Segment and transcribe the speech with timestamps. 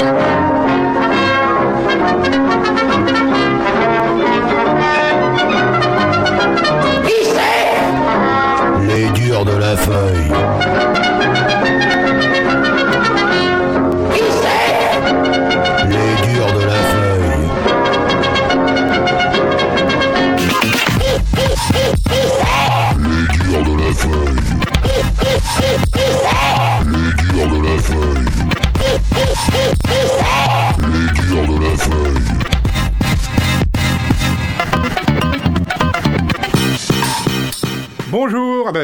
[0.00, 0.29] Les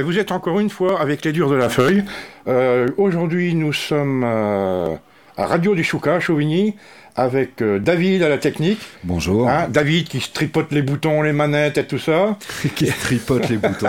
[0.07, 2.05] vous êtes encore une fois avec les durs de la feuille.
[2.47, 4.95] Euh, Aujourd'hui, nous sommes euh,
[5.37, 6.77] à Radio du Chouca, Chauvigny,
[7.17, 8.79] avec euh, David à la technique.
[9.03, 9.49] Bonjour.
[9.49, 12.39] Hein, David qui tripote les boutons, les manettes et tout ça.
[12.77, 13.89] qui tripote les boutons.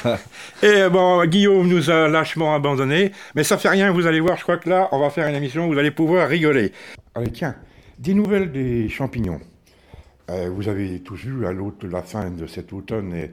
[0.62, 3.10] Et bon, Guillaume nous a lâchement abandonnés.
[3.34, 5.34] Mais ça fait rien, vous allez voir, je crois que là, on va faire une
[5.34, 6.70] émission où vous allez pouvoir rigoler.
[7.16, 7.56] Allez, tiens,
[7.98, 9.40] des nouvelles des champignons.
[10.30, 13.32] Euh, vous avez tous vu, à l'autre- la fin de cet automne est,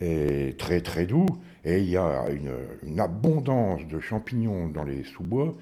[0.00, 1.26] est très très doux.
[1.66, 5.52] Et il y a une, abondance de champignons dans les sous-bois.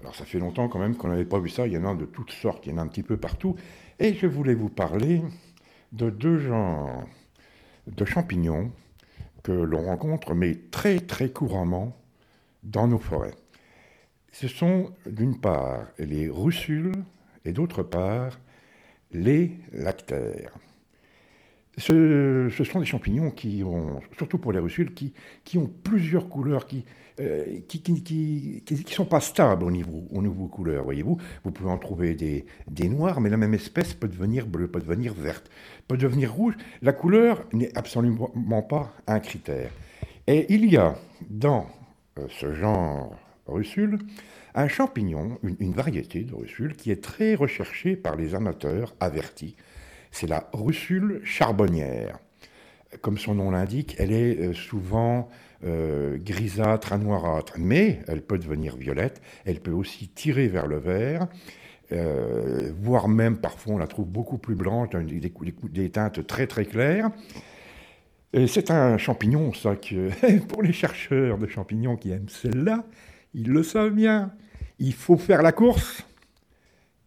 [0.00, 1.66] Alors ça fait longtemps quand même qu'on n'avait pas vu ça.
[1.66, 3.56] Il y en a de toutes sortes, il y en a un petit peu partout.
[3.98, 5.22] Et je voulais vous parler
[5.92, 7.08] de deux genres
[7.86, 8.70] de champignons
[9.42, 11.96] que l'on rencontre, mais très très couramment
[12.62, 13.34] dans nos forêts.
[14.32, 16.92] Ce sont d'une part les russules
[17.46, 18.38] et d'autre part
[19.12, 20.52] les lactaires.
[21.78, 25.12] Ce, sont des champignons qui ont, surtout pour les russules, qui,
[25.44, 26.84] qui ont plusieurs couleurs, qui
[27.20, 31.18] euh, qui, qui, qui, qui- qui sont pas stables au niveau, au niveau couleur, voyez-vous.
[31.44, 34.78] Vous pouvez en trouver des, des noirs, mais la même espèce peut devenir bleue, peut
[34.80, 35.50] devenir verte,
[35.88, 36.54] peut devenir rouge.
[36.80, 39.70] La couleur n'est absolument pas un critère.
[40.28, 40.94] Et il y a
[41.28, 41.66] dans
[42.18, 43.98] euh, ce genre russule
[44.54, 49.56] un champignon, une, une variété de russule qui est très recherchée par les amateurs avertis.
[50.10, 52.18] C'est la russule charbonnière.
[53.02, 55.28] Comme son nom l'indique, elle est euh, souvent
[55.64, 60.78] euh, grisâtre à noirâtre, mais elle peut devenir violette, elle peut aussi tirer vers le
[60.78, 61.26] vert,
[61.92, 65.32] euh, voire même parfois on la trouve beaucoup plus blanche, des, des-
[65.64, 67.10] des teintes très très claires.
[68.46, 70.10] C'est un champignon, ça, que
[70.48, 72.84] pour les chercheurs de champignons qui aiment celle-là,
[73.34, 74.32] ils le savent bien.
[74.78, 76.04] Il faut faire la course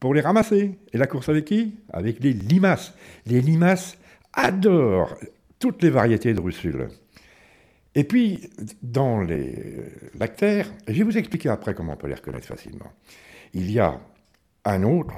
[0.02, 0.78] pour les ramasser.
[0.92, 1.76] Et la course avec qui?
[1.94, 2.94] Avec les limaces.
[3.26, 3.98] Les limaces
[4.34, 5.16] adorent
[5.60, 6.90] toutes les variétés de russules.
[7.96, 8.50] Et puis,
[8.82, 9.54] dans les
[10.18, 12.92] lactaires, je vais vous expliquer après comment on peut les reconnaître facilement.
[13.54, 14.00] Il y a
[14.66, 15.14] un autre,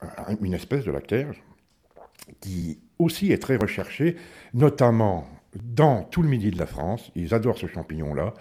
[0.00, 1.30] un- une espèce de lactaire,
[2.40, 4.16] qui aussi est très recherché,
[4.54, 5.28] notamment
[5.62, 7.12] dans tout le midi de la France.
[7.14, 8.34] Ils adorent ce champignon-là.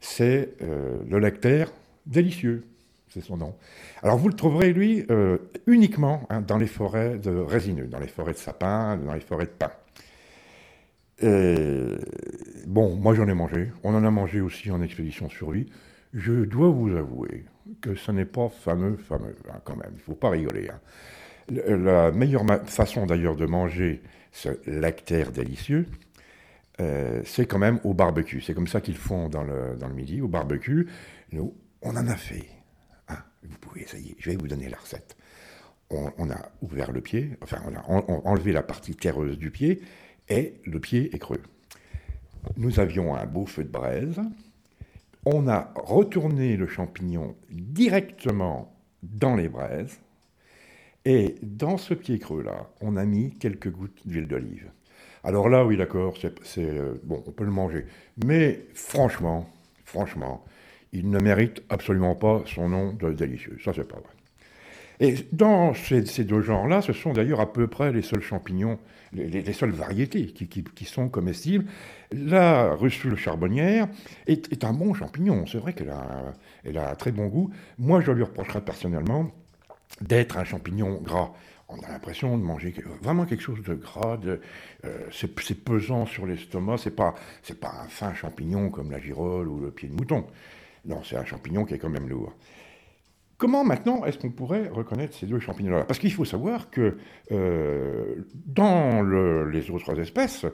[0.00, 1.72] C'est euh, le lactaire
[2.06, 2.66] délicieux,
[3.12, 3.54] c'est son nom.
[4.02, 8.06] Alors vous le trouverez, lui, euh, uniquement hein, dans les forêts de résineux, dans les
[8.08, 9.72] forêts de sapins, dans les forêts de pins.
[11.20, 11.96] Et,
[12.66, 13.70] bon, moi j'en ai mangé.
[13.84, 15.66] On en a mangé aussi en expédition survie.
[16.14, 17.44] Je dois vous avouer
[17.80, 19.90] que ce n'est pas fameux, fameux, hein, quand même.
[19.92, 20.68] Il ne faut pas rigoler.
[20.68, 20.80] hein.
[21.48, 25.86] La meilleure façon d'ailleurs de manger ce lactaire délicieux,
[26.80, 28.40] euh, c'est quand même au barbecue.
[28.40, 30.88] C'est comme ça qu'ils font dans le, dans le midi, au barbecue.
[31.32, 32.46] Nous, on en a fait.
[33.42, 34.16] Vous pouvez essayer.
[34.18, 35.16] Je vais vous donner la recette.
[35.90, 39.50] On, a ouvert le pied, enfin, on a en- en- enlevé la partie terreuse du
[39.50, 39.82] pied
[40.30, 41.42] et le pied est creux.
[42.56, 44.18] Nous avions un beau feu de braise.
[45.26, 49.98] On a retourné le champignon directement dans les braises.
[51.04, 54.70] Et dans ce pied creux-là, on a mis quelques gouttes d'huile d'olive.
[55.24, 57.86] Alors là, oui, d'accord, c'est, euh, bon, on peut le manger.
[58.24, 59.48] Mais franchement,
[59.84, 60.44] franchement,
[60.92, 63.58] il ne mérite absolument pas son nom de délicieux.
[63.64, 64.10] Ça, c'est pas vrai.
[65.00, 68.78] Et dans ces, deux genres-là, ce sont d'ailleurs à peu près les seuls champignons,
[69.12, 71.64] les, les- les seules variétés qui, sont comestibles.
[72.12, 73.88] La russule charbonnière
[74.26, 75.44] est, un bon champignon.
[75.46, 76.34] C'est vrai qu'elle a,
[76.90, 77.50] un très bon goût.
[77.78, 79.32] Moi, je lui reprocherais personnellement
[80.00, 81.32] d'être un champignon gras.
[81.68, 84.40] On a l'impression de manger vraiment quelque chose de gras, de,
[84.84, 89.00] euh, c'est, c'est pesant sur l'estomac, c'est pas, c'est pas un fin champignon comme la
[89.00, 90.26] girole ou le pied de mouton.
[90.84, 92.32] Non, c'est un champignon qui est quand même lourd.
[93.38, 95.84] Comment maintenant est-ce qu'on pourrait reconnaître ces deux champignons-là?
[95.84, 96.96] Parce qu'il faut savoir que
[97.32, 98.14] euh,
[98.46, 100.46] dans le- les autres espèces,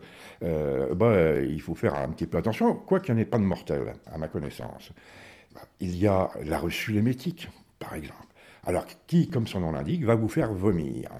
[0.42, 3.36] euh, bah, il faut faire un petit peu attention, quoi qu'il n'y en ait pas
[3.38, 4.90] de mortel, à ma connaissance.
[5.80, 8.22] Il y a la russule émétique, par exemple.
[8.64, 11.10] Alors, qui, comme son nom l'indique, va vous faire vomir.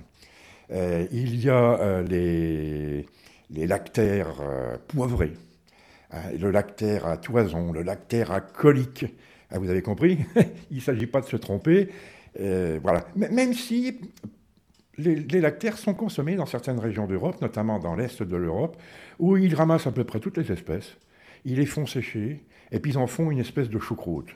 [0.71, 3.05] Euh, il y a les,
[3.51, 4.41] les lactaires
[4.87, 5.33] poivrés,
[6.11, 9.07] le lactaire à toison, le lactaire à colique.
[9.51, 10.19] Ah, vous avez compris?
[10.71, 11.89] Il ne s'agit pas de se tromper.
[12.41, 13.07] Euh, voilà.
[13.17, 14.01] même si
[14.99, 18.77] les, lactaires sont consommés dans certaines régions d'Europe, notamment dans l'est de l'Europe,
[19.19, 20.97] où ils ramassent à peu près toutes les espèces,
[21.45, 24.31] ils les font sécher, et puis ils en font une espèce de choucroute.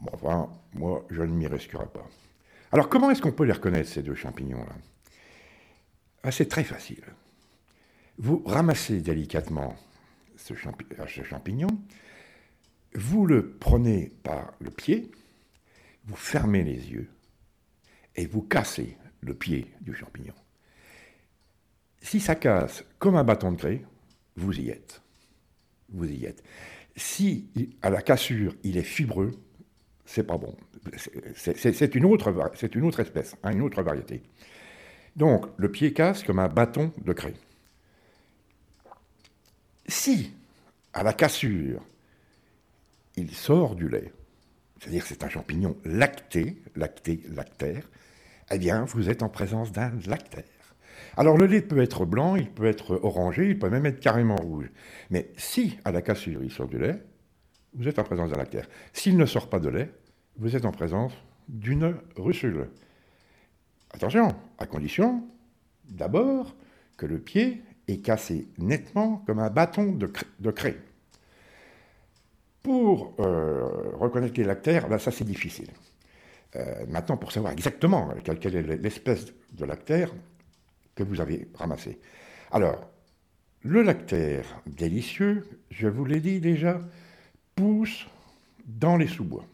[0.00, 2.06] Bon, enfin, moi, je ne m'y risquerai pas.
[2.72, 4.74] Alors, comment est-ce qu'on peut les reconnaître, ces deux champignons-là?
[6.22, 7.04] Ah, C'est très facile.
[8.18, 9.76] Vous ramassez délicatement
[10.46, 10.54] ce,
[11.06, 11.68] ce champignon,
[12.94, 15.10] vous le prenez par le pied,
[16.04, 17.10] vous fermez les yeux,
[18.14, 20.34] et vous cassez le pied du champignon.
[22.00, 23.82] Si ça casse comme un bâton de craie,
[24.36, 25.02] vous y êtes.
[25.88, 26.42] Vous y êtes.
[26.94, 27.48] Si
[27.82, 29.32] à la cassure il est fibreux,
[30.04, 30.56] c'est pas bon.
[31.34, 34.22] C'est une autre, c'est une autre espèce, hein, une autre variété.
[35.16, 37.34] Donc le pied casse comme un bâton de craie.
[39.88, 40.32] Si
[40.92, 41.82] à la cassure
[43.16, 44.12] il sort du lait,
[44.80, 47.88] c'est-à-dire c'est un champignon lacté, lacté, lactaire,
[48.50, 50.44] eh bien, vous êtes en présence d'un lactaire.
[51.16, 54.36] Alors, le lait peut être blanc, il peut être orangé, il peut même être carrément
[54.36, 54.70] rouge.
[55.10, 57.02] Mais si, à la cassure, il sort du lait,
[57.74, 58.68] vous êtes en présence d'un lactaire.
[58.92, 59.90] S'il ne sort pas de lait,
[60.36, 61.12] vous êtes en présence
[61.48, 62.68] d'une russule.
[63.90, 65.24] Attention, à condition,
[65.88, 66.54] d'abord,
[66.96, 70.76] que le pied est cassé nettement comme un bâton de, craie.
[72.62, 75.70] Pour euh, reconnaître les lactaires, là, ça c'est difficile.
[76.56, 80.12] Euh, maintenant, pour savoir exactement quelle, est l'espèce de lactaire
[80.94, 81.98] que vous avez ramassé.
[82.50, 82.90] Alors,
[83.62, 86.80] le lactaire délicieux, je vous l'ai dit déjà,
[87.54, 88.06] pousse
[88.64, 89.44] dans les sous-bois.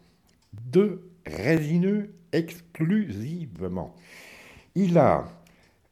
[0.71, 3.95] De résineux exclusivement.
[4.75, 5.25] Il a,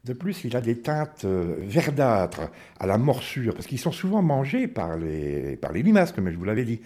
[0.04, 2.50] de plus, il a des teintes euh, verdâtres
[2.80, 6.66] à la morsure, parce qu'ils sont souvent mangés par les, limaces, comme je vous l'avais
[6.66, 6.82] dit.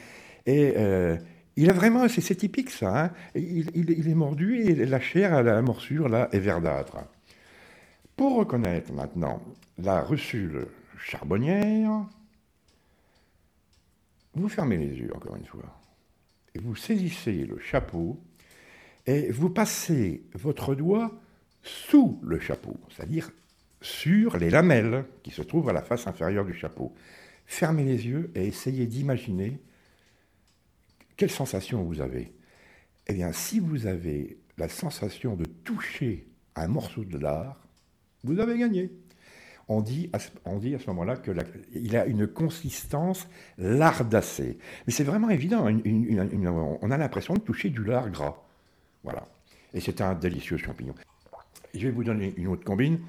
[0.46, 1.18] Et euh,
[1.56, 3.12] il a vraiment, c'est typique ça, hein.
[3.36, 6.98] il, est mordu et la chair à la morsure là est verdâtre.
[8.18, 9.42] Pour reconnaître maintenant
[9.78, 10.68] la russule
[10.98, 12.06] charbonnière,
[14.34, 15.80] vous fermez les yeux encore une fois,
[16.54, 18.20] et vous saisissez le chapeau,
[19.06, 21.12] et vous passez votre doigt
[21.66, 23.32] sous le chapeau, c'est-à-dire
[23.82, 26.94] sur les lamelles qui se trouvent à la face inférieure du chapeau.
[27.48, 29.60] Fermez les yeux et essayez d'imaginer
[31.18, 32.32] quelle sensation vous avez
[33.08, 37.60] Eh bien, si vous avez la sensation de toucher un morceau de lard,
[38.24, 38.92] vous avez gagné.
[39.68, 40.30] On dit à ce,
[40.88, 43.28] moment-là qu'il a une consistance
[43.58, 44.60] lardacée.
[44.86, 48.38] Mais c'est vraiment évident, on a l'impression de toucher du lard gras.
[49.04, 49.24] Voilà.
[49.74, 50.94] Et c'est un délicieux champignon.
[51.76, 53.00] Je vais vous donner une autre combine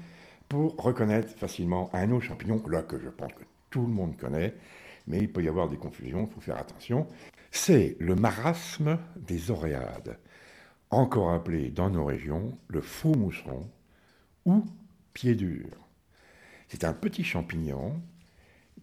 [0.49, 4.53] pour reconnaître facilement un autre champignon, là que je pense que tout le monde connaît,
[5.07, 7.07] mais il peut y avoir des confusions, il faut faire attention
[7.51, 10.17] c'est le marasme des oréades,
[10.89, 13.69] encore appelé dans nos régions le faux mousseron
[14.45, 14.63] ou
[15.13, 15.65] pied dur.
[16.67, 18.01] C'est un petit champignon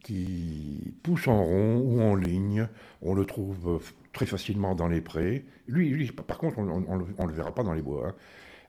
[0.02, 2.69] qui pousse en rond ou en ligne.
[3.00, 3.81] On le trouve
[4.12, 5.44] très facilement dans les prés.
[5.69, 8.08] Lui, par contre, on ne le, verra pas dans les bois.
[8.08, 8.14] Hein.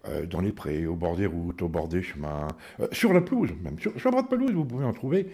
[0.08, 2.48] Euh, dans les prés, au bord des routes, au bord des chemins,
[2.80, 5.28] euh, sur la pelouse, même sur, sur la pelouse, vous pouvez en trouver.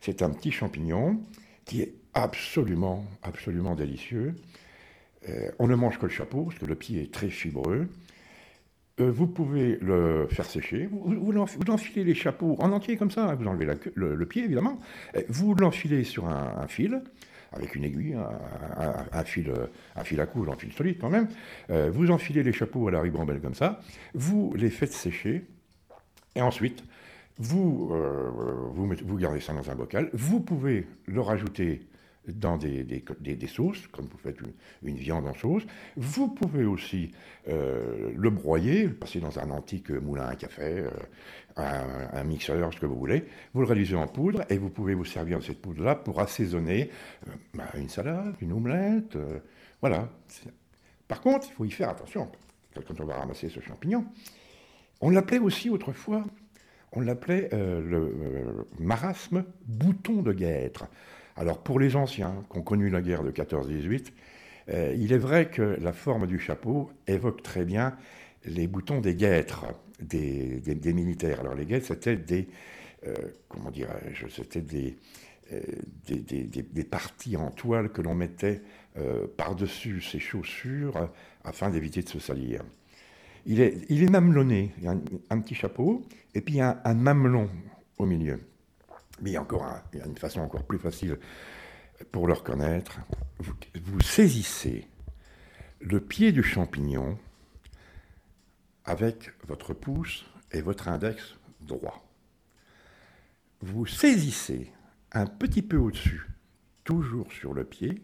[0.00, 1.20] C'est un petit champignon
[1.64, 4.34] qui est absolument, absolument délicieux.
[5.28, 7.88] Euh, on ne mange que le chapeau, parce que le pied est très fibreux.
[9.00, 10.88] Vous pouvez le faire sécher.
[10.90, 11.32] Vous,
[11.68, 13.28] enfilez les chapeaux en entier comme ça.
[13.28, 13.36] Hein.
[13.36, 14.80] vous enlevez le, pied, évidemment.
[15.28, 17.04] vous l'enfilez sur un, fil,
[17.52, 18.14] avec une aiguille,
[19.12, 19.52] un, fil,
[19.96, 21.28] un fil à couche, un fil solide quand même.
[21.70, 23.80] Euh, vous enfilez les chapeaux à la ribambelle comme ça.
[24.14, 25.46] Vous les faites sécher.
[26.34, 26.84] Et ensuite,
[27.38, 27.88] vous,
[28.72, 30.10] vous, vous, gardez ça dans un bocal.
[30.12, 31.88] Vous pouvez le rajouter
[32.34, 34.38] dans des, des, sauces, comme vous faites
[34.82, 35.62] une, viande en sauce.
[35.96, 37.12] Vous pouvez aussi
[37.48, 40.90] euh, le broyer, le passer dans un antique moulin à café, euh,
[41.56, 43.24] un, mixeur, ce que vous voulez.
[43.54, 46.90] Vous le réduisez en poudre et vous pouvez vous servir de cette poudre-là pour assaisonner
[47.26, 49.16] euh, bah, une salade, une omelette.
[49.80, 50.08] voilà.
[51.06, 52.30] Par contre, il faut y faire attention
[52.86, 54.06] quand on va ramasser ce champignon.
[55.00, 56.24] On l'appelait aussi autrefois,
[56.92, 60.86] on l'appelait le marasme bouton de guêtre.
[61.38, 64.12] Alors pour les anciens qui ont connu la guerre de 14-18,
[64.70, 67.96] euh, il est vrai que la forme du chapeau évoque très bien
[68.44, 69.66] les boutons des guêtres
[70.00, 70.60] des,
[70.92, 71.40] militaires.
[71.40, 72.48] Alors les guêtres, c'était des,
[73.06, 73.14] euh,
[73.48, 75.60] comment euh,
[76.06, 78.62] des, parties en toile que l'on mettait
[79.36, 81.08] par-dessus ses chaussures
[81.44, 82.64] afin d'éviter de se salir.
[83.46, 84.96] Il est, il est mamelonné, il y a
[85.30, 86.04] un, petit chapeau,
[86.34, 87.48] et puis il y a un mamelon
[87.96, 88.40] au milieu.
[89.20, 91.18] Mais il y a encore une façon encore plus facile
[92.12, 93.00] pour le reconnaître.
[93.38, 94.88] Vous, saisissez
[95.80, 97.18] le pied du champignon
[98.84, 102.04] avec votre pouce et votre index droit.
[103.60, 104.72] Vous saisissez
[105.12, 106.26] un petit peu au-dessus,
[106.84, 108.02] toujours sur le pied,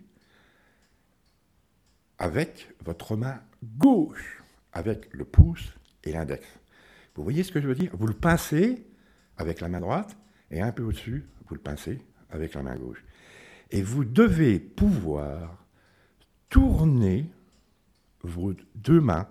[2.19, 3.41] avec votre main
[3.79, 4.43] gauche,
[4.73, 6.47] avec le pouce et l'index.
[7.15, 7.97] Vous voyez ce que je veux dire?
[7.97, 8.85] Vous le pincez
[9.37, 10.17] avec la main droite
[10.55, 13.05] et un peu au-dessus, vous le pincez avec la main gauche.
[13.71, 15.65] Et vous devez pouvoir
[16.49, 17.31] tourner
[18.23, 19.29] vos deux mains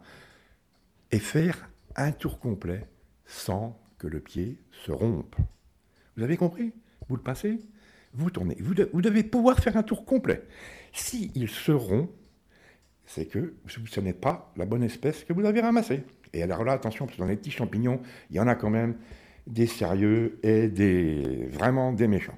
[1.11, 2.87] et faire un tour complet
[3.25, 5.35] sans que le pied se rompe.
[6.17, 6.73] Vous avez compris?
[7.07, 7.59] Vous le passez,
[8.13, 8.57] vous tournez.
[8.59, 10.43] Vous, de- vous devez pouvoir faire un tour complet.
[10.91, 12.09] S'il se rompt,
[13.05, 16.03] c'est que ce n'est pas la bonne espèce que vous avez ramassée.
[16.33, 18.69] Et alors là, attention, parce que dans les petits champignons, il y en a quand
[18.69, 18.95] même
[19.47, 22.37] des sérieux et des vraiment des méchants.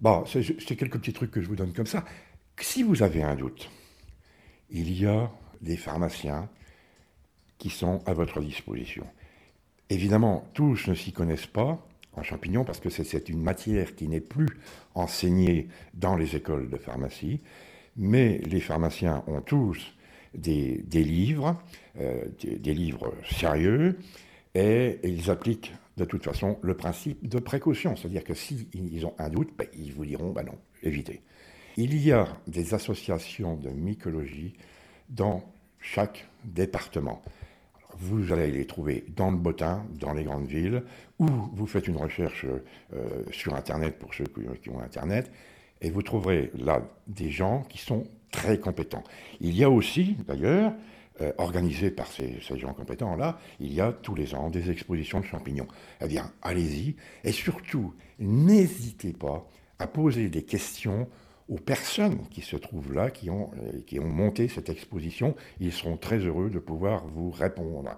[0.00, 2.04] Bon, c'est quelques petits trucs que je vous donne comme ça.
[2.60, 3.70] Si vous avez un doute,
[4.70, 5.30] il y a
[5.60, 6.48] des pharmaciens
[7.58, 9.06] qui sont à votre disposition.
[9.90, 14.20] Évidemment, tous ne s'y connaissent pas en champignons parce que c'est- une matière qui n'est
[14.20, 14.48] plus
[14.94, 17.40] enseignée dans les écoles de pharmacie,
[17.96, 19.94] mais les pharmaciens ont tous
[20.34, 21.60] des, livres,
[21.98, 23.98] euh, des livres sérieux,
[24.54, 29.28] et ils appliquent de toute façon le principe de précaution, c'est-à-dire que s'ils ont un
[29.28, 31.22] doute, ben, ils vous diront, ben non, évitez.
[31.76, 34.54] Il y a des associations de mycologie
[35.08, 35.44] dans
[35.80, 37.22] chaque département.
[37.98, 40.84] Vous allez les trouver dans le bottin, dans les grandes villes,
[41.18, 42.46] ou vous faites une recherche
[42.94, 44.24] euh, sur Internet pour ceux
[44.62, 45.30] qui ont Internet,
[45.80, 49.04] et vous trouverez là des gens qui sont très compétents.
[49.40, 50.72] Il y a aussi, d'ailleurs,
[51.20, 55.24] euh, par ces, ces gens compétents-là, il y a tous les ans des expositions de
[55.24, 55.68] champignons.
[56.00, 59.46] Eh bien, allez-y, et surtout, n'hésitez pas
[59.78, 61.08] à poser des questions
[61.48, 65.34] aux personnes qui se trouvent là, qui ont, euh, qui ont monté cette exposition.
[65.60, 67.96] Ils seront très heureux de pouvoir vous répondre.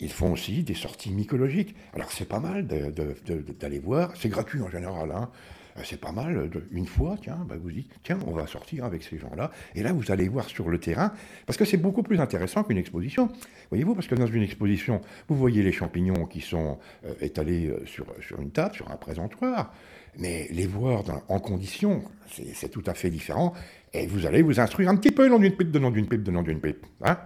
[0.00, 1.74] Ils font aussi des sorties mycologiques.
[1.94, 5.10] Alors c'est pas mal d'aller voir, c'est gratuit en général.
[5.10, 5.30] hein.
[5.78, 9.02] Euh, C'est pas mal, une fois, tiens, bah vous dites, tiens, on va sortir avec
[9.02, 9.50] ces gens-là.
[9.74, 11.12] Et là, vous allez voir sur le terrain,
[11.46, 13.30] parce que c'est beaucoup plus intéressant qu'une exposition.
[13.70, 17.84] Voyez-vous, parce que dans une exposition, vous voyez les champignons qui sont euh, étalés euh,
[17.86, 19.72] sur, sur une table, sur un présentoir.
[20.18, 23.52] Mais les voir en condition, c'est tout à fait différent.
[23.92, 26.24] Et vous allez vous instruire un petit peu, nom d'une pipe, de nom d'une pipe,
[26.24, 26.84] de nom d'une pipe.
[27.04, 27.18] Hein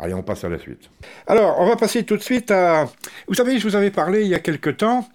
[0.00, 0.90] Allez, on passe à la suite.
[1.26, 2.86] Alors, on va passer tout de suite à...
[3.28, 5.06] Vous savez, je vous avais parlé il y a quelque temps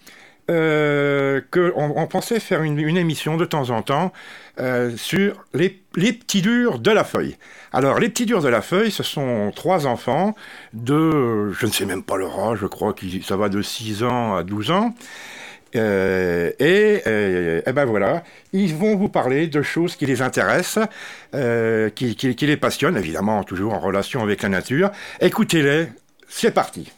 [0.52, 4.14] euh, qu'on on pensait faire une, émission de temps en temps
[4.60, 7.36] euh, sur les, petits durs de la feuille.
[7.74, 10.36] Alors, les petits durs de la feuille, ce sont trois enfants
[10.74, 14.04] de, je ne sais même pas leur âge, je crois que ça va de 6
[14.04, 14.94] ans à 12 ans.
[15.76, 18.24] Euh, et, euh, eh ben voilà,
[18.54, 20.88] ils vont vous parler de choses qui les intéressent,
[21.34, 24.92] qui les passionnent, évidemment toujours en relation avec la nature.
[25.20, 25.88] Écoutez-les,
[26.30, 26.92] c'est parti.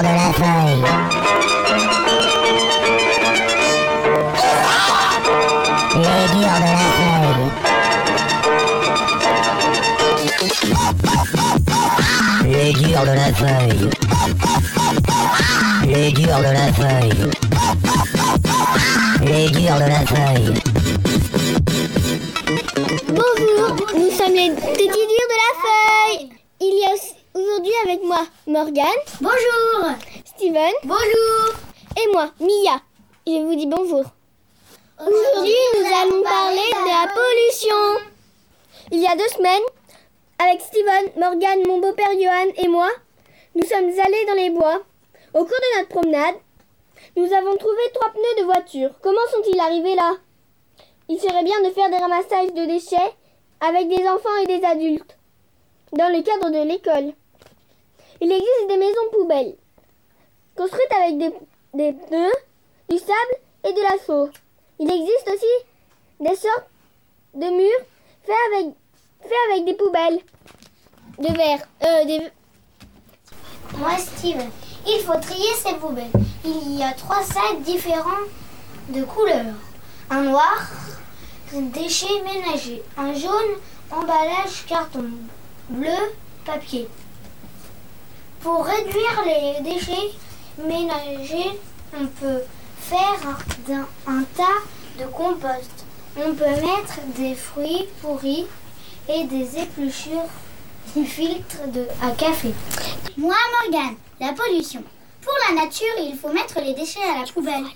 [0.00, 0.84] De la feuille.
[5.96, 7.50] Les durs de la feuille.
[12.44, 13.90] Les durs de la feuille.
[15.86, 17.30] Les durs de la feuille.
[19.24, 20.54] Les durs de la feuille.
[23.08, 26.22] Bonjour, nous sommes les petits durs de la feuille.
[26.60, 28.84] Il y a aussi- aujourd'hui avec moi Morgane.
[29.20, 29.92] Bonjour.
[30.24, 30.72] Steven.
[30.82, 31.54] Bonjour.
[31.96, 32.82] Et moi, Mia.
[33.24, 34.02] Je vous dis bonjour.
[34.98, 38.10] Aujourd'hui, nous allons parler de la pollution.
[38.90, 39.62] Il y a deux semaines,
[40.40, 42.88] avec Steven, Morgane, mon beau-père Johan et moi,
[43.54, 44.82] nous sommes allés dans les bois.
[45.32, 46.34] Au cours de notre promenade,
[47.16, 48.90] nous avons trouvé trois pneus de voiture.
[49.00, 50.16] Comment sont-ils arrivés là?
[51.08, 53.14] Il serait bien de faire des ramassages de déchets
[53.60, 55.16] avec des enfants et des adultes,
[55.92, 57.14] dans le cadre de l'école.
[58.22, 59.56] Il existe des maisons poubelles,
[60.54, 62.32] construites avec des, pneus,
[62.90, 64.30] du sable et de la chaux.
[64.78, 65.46] Il existe aussi
[66.20, 66.68] des sortes
[67.32, 67.86] de murs
[68.24, 68.74] faits
[69.52, 70.20] avec, des poubelles
[71.18, 71.66] de verre.
[71.82, 72.30] Euh, des...
[73.78, 74.50] Moi, Steven,
[74.86, 76.10] il faut trier ces poubelles.
[76.44, 78.26] Il y a trois sacs différents
[78.90, 79.54] de couleurs.
[80.10, 80.68] Un noir,
[81.52, 82.82] déchets ménagers.
[82.98, 83.56] Un jaune,
[83.90, 85.06] emballage carton.
[85.70, 86.12] Bleu,
[86.44, 86.86] papier.
[88.40, 90.12] Pour réduire les déchets
[90.58, 91.58] ménagers,
[91.94, 92.42] on peut
[92.78, 93.38] faire
[94.06, 94.44] un tas
[94.98, 95.84] de compost.
[96.16, 98.46] On peut mettre des fruits pourris
[99.08, 100.28] et des épluchures,
[100.96, 102.52] du filtre de, à café.
[103.16, 104.82] Moi, Morgane, la pollution.
[105.22, 107.66] Pour la nature, il faut mettre les déchets à la poubelle.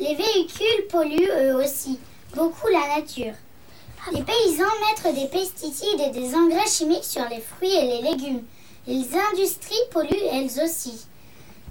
[0.00, 1.98] Les véhicules polluent eux aussi
[2.34, 3.34] beaucoup la nature.
[4.12, 8.42] Les paysans mettent des pesticides et des engrais chimiques sur les fruits et les légumes.
[8.86, 11.06] Les industries polluent elles aussi.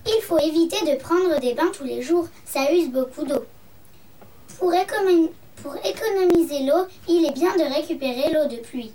[0.06, 3.46] Il faut éviter de prendre des bains tous les jours, ça use beaucoup d'eau.
[4.58, 5.30] Pour, économ-
[5.62, 8.92] pour économiser l'eau, il est bien de récupérer l'eau de pluie.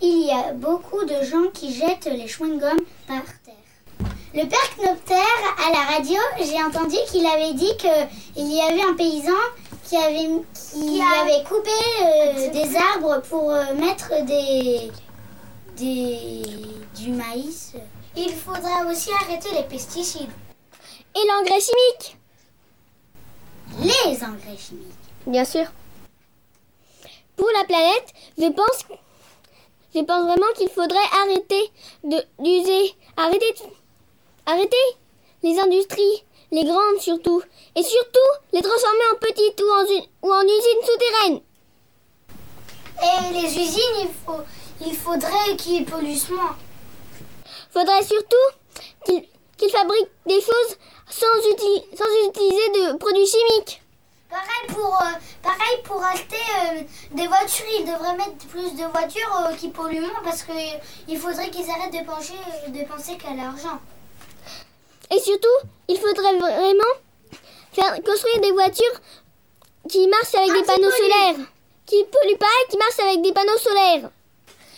[0.00, 3.54] Il y a beaucoup de gens qui jettent les chewing-gums par terre.
[4.34, 8.94] Le père Knopter, à la radio, j'ai entendu qu'il avait dit qu'il y avait un
[8.94, 9.32] paysan
[9.84, 11.70] qui avait, qui avait coupé
[12.04, 14.90] euh, des arbres pour euh, mettre des,
[15.78, 16.42] des,
[16.96, 17.72] du maïs.
[18.16, 20.30] Il faudra aussi arrêter les pesticides,
[21.14, 22.16] Et l'engrais chimique
[23.80, 24.94] les engrais chimiques.
[25.26, 25.66] Bien sûr.
[27.36, 28.78] Pour la planète, je pense,
[29.94, 31.70] je pense vraiment qu'il faudrait arrêter
[32.02, 33.54] de d'user, arrêter,
[34.46, 34.76] arrêter
[35.42, 37.42] les industries, les grandes surtout,
[37.76, 41.40] et surtout les transformer en petites ou en, u- ou en usines souterraines.
[43.02, 44.40] Et les usines, il, faut,
[44.80, 46.56] il faudrait qu'ils polluent moins.
[47.72, 48.46] Faudrait surtout
[49.04, 50.76] qu'ils fabriquent des choses
[51.10, 53.82] sans, uti- sans utiliser de produits chimiques.
[54.30, 56.82] Pareil pour, euh, pareil pour acheter euh,
[57.12, 61.48] des voitures, ils devraient mettre plus de voitures euh, qui polluent moins parce qu'il faudrait
[61.50, 62.34] qu'ils arrêtent de penser,
[62.68, 63.78] de penser qu'à l'argent.
[65.10, 65.48] Et surtout,
[65.88, 66.94] il faudrait vraiment
[67.72, 69.00] faire construire des voitures
[69.88, 71.46] qui marchent avec des panneaux solaires.
[71.86, 74.10] Qui polluent pas et qui marchent avec des panneaux solaires.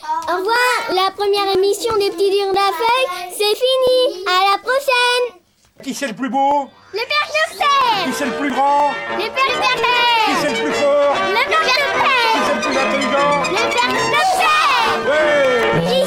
[0.03, 4.25] Au revoir, la première émission des petits durs de la feuille, c'est fini.
[4.27, 5.41] À la prochaine.
[5.83, 6.69] Qui c'est le plus beau?
[6.93, 8.93] Le père Knopfer Qui c'est le plus grand?
[9.19, 11.15] Le père Qui Knopfer c'est le plus fort?
[11.29, 13.43] Le père Qui Knopfer c'est le plus intelligent?
[13.51, 16.00] Le père Knopfer Ouais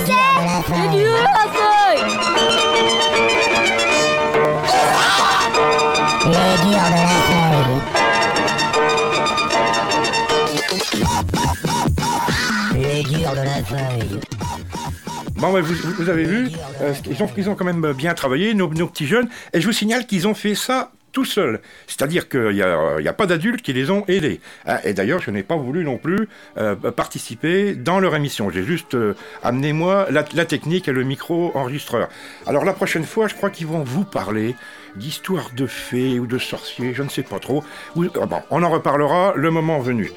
[15.35, 16.49] Bon, ouais, vous, avez vu,
[16.81, 20.27] euh, ils, ont, quand même bien travaillé, nos, petits jeunes, et je vous signale qu'ils
[20.27, 21.59] ont fait ça tout seuls.
[21.85, 24.39] C'est-à-dire qu'il n'y a, pas d'adultes qui les ont aidés.
[24.65, 28.49] Ah, Et d'ailleurs, je n'ai pas voulu non plus euh, participer dans leur émission.
[28.49, 32.09] J'ai juste euh, amené, moi, la, technique et le micro-enregistreur.
[32.47, 34.55] Alors, la prochaine fois, je crois qu'ils vont vous parler
[34.95, 37.63] d'histoires de fées ou de sorciers, je ne sais pas trop.
[37.95, 40.11] Ah bon, on en reparlera le moment venu.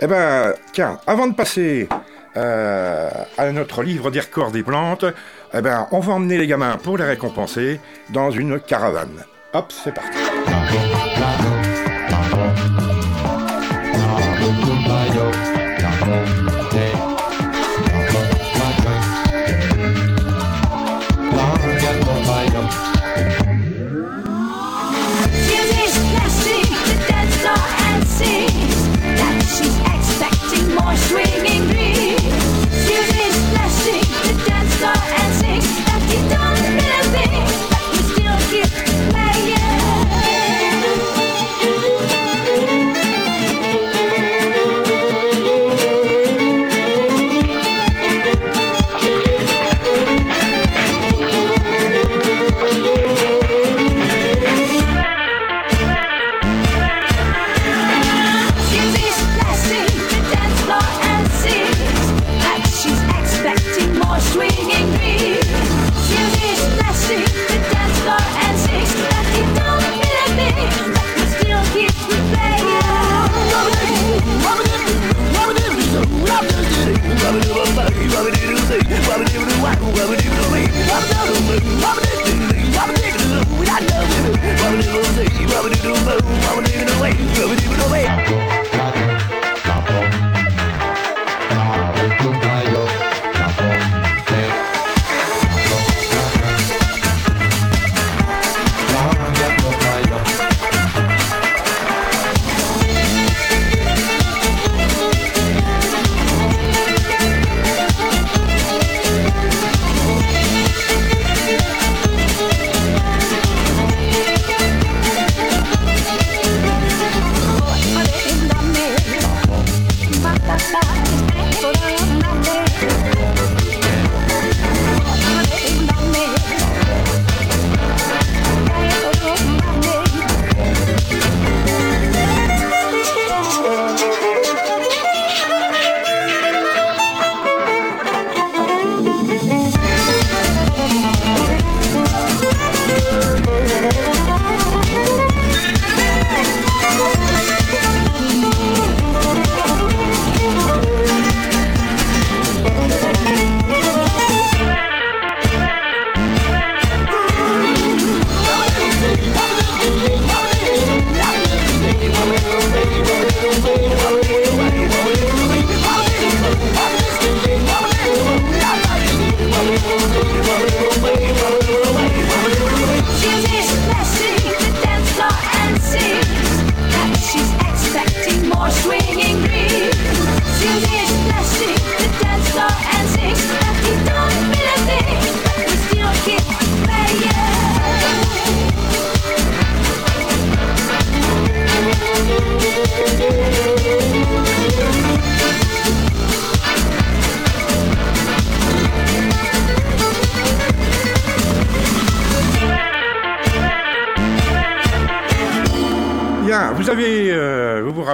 [0.00, 1.88] Eh ben, tiens, avant de passer
[2.36, 5.04] euh, à notre livre des records des plantes,
[5.52, 9.24] eh ben, on va emmener les gamins pour les récompenser dans une caravane.
[9.52, 10.18] Hop, c'est parti.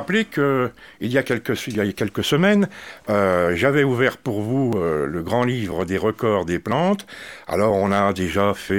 [0.06, 2.68] Euh, vous vous rappelez que il y a quelques, il y a quelques semaines,
[3.08, 7.06] euh, j'avais ouvert pour vous euh, le grand livre des records des plantes.
[7.48, 8.74] Alors, on a déjà fait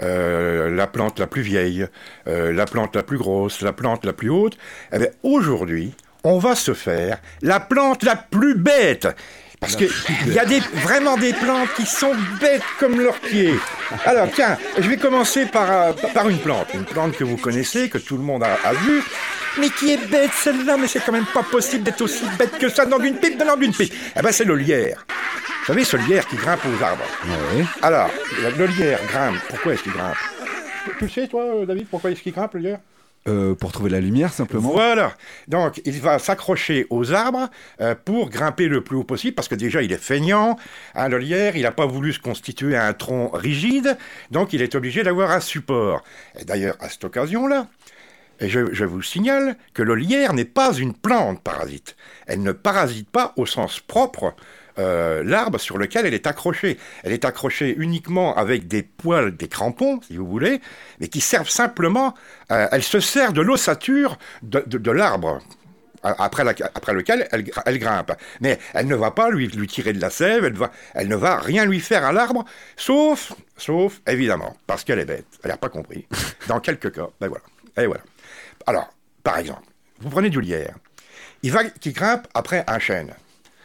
[0.00, 1.86] euh, la plante la plus vieille,
[2.26, 4.56] la plante la plus grosse, la plante la plus haute.
[4.92, 9.08] Eh aujourd'hui, on va se faire la plante la plus bête.
[9.60, 9.90] Parce qu'il
[10.28, 13.54] y a des, vraiment des plantes qui sont bêtes comme leurs pieds.
[14.06, 16.68] Alors, tiens, je vais commencer par, euh, par une plante.
[16.72, 19.02] Une plante que vous connaissez, que tout le monde a, a vue.
[19.58, 22.68] Mais qui est bête celle-là Mais c'est quand même pas possible d'être aussi bête que
[22.70, 23.92] ça dans une pipe, dans une pipe.
[24.16, 25.04] Eh ben, c'est le lierre.
[25.60, 27.04] Vous savez, ce lierre qui grimpe aux arbres.
[27.26, 27.64] Ouais.
[27.82, 28.08] Alors,
[28.56, 29.36] le, lierre grimpe.
[29.50, 30.16] Pourquoi est-ce qu'il grimpe?
[30.84, 32.78] Tu, tu le sais, toi, euh, David, pourquoi est-ce qu'il grimpe, le lierre?
[33.28, 34.70] Euh, pour trouver la lumière, simplement.
[34.70, 35.12] voilà.
[35.46, 37.50] Donc, il va s'accrocher aux arbres
[37.82, 40.56] euh, pour grimper le plus haut possible, parce que déjà, il est feignant.
[40.94, 43.98] Hein, le lierre, il n'a pas voulu se constituer un tronc rigide,
[44.30, 46.02] donc il est obligé d'avoir un support.
[46.40, 47.66] Et d'ailleurs, à cette occasion-là,
[48.40, 51.96] je, je vous signale que le lierre n'est pas une plante parasite.
[52.26, 54.34] Elle ne parasite pas au sens propre
[54.78, 56.78] euh, l'arbre sur lequel elle est accrochée.
[57.04, 60.60] Elle est accrochée uniquement avec des poils, des crampons, si vous voulez,
[61.00, 62.14] mais qui servent simplement,
[62.52, 65.40] euh, elle se sert de l'ossature de, de- de l'arbre.
[66.02, 67.28] Après, la- après lequel
[67.66, 68.12] elle grimpe.
[68.40, 71.16] Mais elle ne va pas lui, lui tirer de la sève, elle, va, elle ne
[71.16, 75.26] va rien lui faire à l'arbre, sauf, sauf, évidemment, parce qu'elle est bête.
[75.44, 76.06] Elle n'a pas compris.
[76.48, 77.44] Dans quelques cas, ben voilà.
[77.76, 78.02] Et voilà.
[78.66, 78.88] Alors,
[79.22, 79.60] par exemple,
[80.00, 80.74] vous prenez du lierre.
[81.42, 83.12] Il va, qui grimpe après un chêne.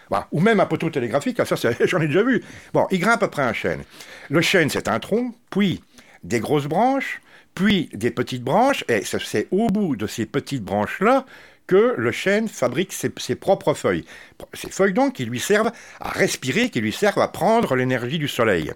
[0.09, 0.27] Voilà.
[0.31, 2.43] Ou même un poteau télégraphique, ah, ça j'en ai déjà vu.
[2.73, 3.83] Bon, il grimpe après un chêne.
[4.29, 5.81] Le chêne, c'est un tronc, puis
[6.23, 7.21] des grosses branches,
[7.53, 11.25] puis des petites branches, et c'est- c'est au bout de ces petites branches-là
[11.67, 14.05] que le chêne fabrique ses, ses propres feuilles.
[14.53, 18.27] Ces feuilles donc qui lui servent à respirer, qui lui servent à prendre l'énergie du
[18.27, 18.71] soleil.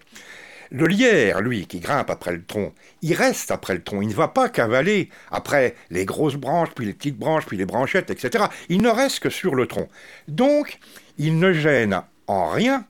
[0.71, 4.01] Le lierre, lui, qui grimpe après le tronc, il reste après le tronc.
[4.03, 7.65] Il ne va pas cavaler après les grosses branches, puis les petites branches, puis les
[7.65, 8.45] branchettes, etc.
[8.69, 9.87] Il ne reste que sur le tronc.
[10.27, 10.77] Donc,
[11.19, 12.85] il ne gêne en rien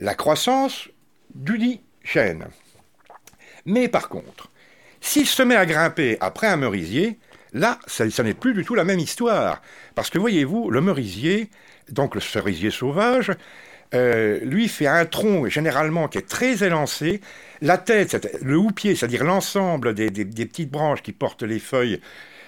[0.00, 0.88] la croissance
[1.34, 2.46] du dit chêne.
[3.66, 4.48] Mais par contre,
[5.00, 7.18] s'il se met à grimper après un merisier,
[7.52, 9.60] là, ça, n'est plus du tout la même histoire.
[9.94, 11.50] Parce que voyez-vous, le merisier,
[11.90, 13.32] donc le cerisier sauvage,
[13.94, 17.20] euh, lui fait un tronc généralement qui est très élancé.
[17.60, 22.00] La tête, le houppier, c'est-à-dire l'ensemble des petites branches qui portent les feuilles,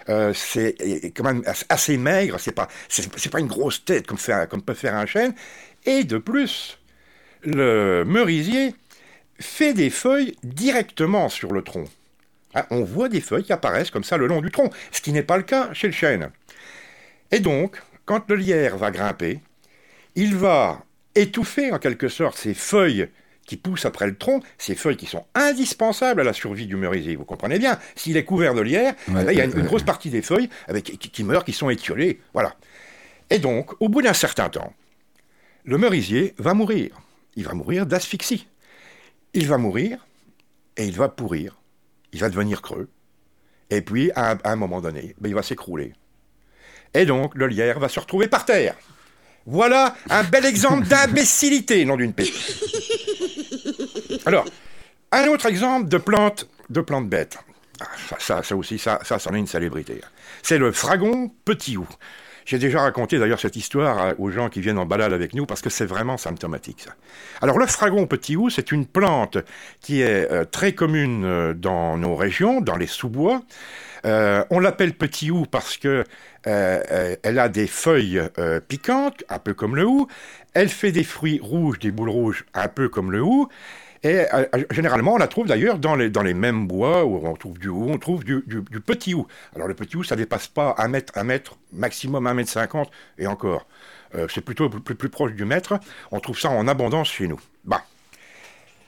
[0.08, 2.38] euh, c'est est quand même as- assez maigre.
[2.40, 5.34] C'est pas, c'est, pas une grosse tête comme, fait un- comme peut faire un chêne.
[5.86, 6.78] Et de plus,
[7.42, 8.74] le merisier
[9.40, 11.84] fait des feuilles directement sur le tronc.
[12.54, 15.12] Hein, on voit des feuilles qui apparaissent comme ça le long du tronc, ce qui
[15.12, 16.30] n'est pas le cas chez le chêne.
[17.30, 19.40] Et donc, quand le lierre va grimper,
[20.16, 23.08] il va étouffer en quelque sorte ces feuilles
[23.48, 27.16] qui poussent après le tronc, ces feuilles qui sont indispensables à la survie du merisier.
[27.16, 29.62] Vous comprenez bien S'il est couvert de lierre, Ouais, eh ben, il y a une,
[29.62, 32.20] grosse partie des feuilles avec, qui, qui meurent, qui sont étiolées.
[32.34, 32.54] Voilà.
[33.30, 34.74] Et donc, au bout d'un certain temps,
[35.64, 37.00] le merisier va mourir.
[37.36, 38.46] Il va mourir d'asphyxie.
[39.32, 40.06] Il va mourir
[40.76, 41.56] et il va pourrir.
[42.12, 42.90] Il va devenir creux.
[43.70, 45.94] Et puis, à un, à un moment donné, ben, il va s'écrouler.
[46.92, 48.76] Et donc, le lierre va se retrouver par terre.
[49.46, 52.34] Voilà un bel exemple d'imbécilité, non d'une pipe.
[54.28, 54.44] Alors,
[55.10, 57.38] un autre exemple de plante, de plante bête.
[57.80, 60.02] Ah, ça, ça, ça aussi, ça, ça, c'en est une célébrité.
[60.42, 61.88] C'est le fragon petit hou.
[62.44, 65.46] J'ai déjà raconté d'ailleurs cette histoire à- aux gens qui viennent en balade avec nous
[65.46, 66.90] parce que c'est vraiment symptomatique ça.
[67.40, 69.38] Alors le fragon petit hou, c'est une plante
[69.80, 73.40] qui est euh, très commune euh, dans nos régions, dans les sous-bois.
[74.04, 79.24] Euh, on l'appelle petit hou parce que euh, euh, elle a des feuilles euh, piquantes,
[79.30, 80.06] un peu comme le hou.
[80.52, 83.48] Elle fait des fruits rouges, des boules rouges, un peu comme le hou.
[84.02, 87.26] Et euh, euh, généralement, on la trouve d'ailleurs dans les, dans les mêmes bois où
[87.26, 88.42] on trouve du hou, on trouve du,
[88.84, 89.26] petit hou.
[89.54, 92.90] Alors le petit hou, ça dépasse pas un mètre, un mètre, maximum un mètre cinquante,
[93.18, 93.66] et encore.
[94.14, 95.78] Euh, c'est plutôt plus, proche du mètre.
[96.12, 97.40] On trouve ça en abondance chez nous.
[97.64, 97.82] Bah.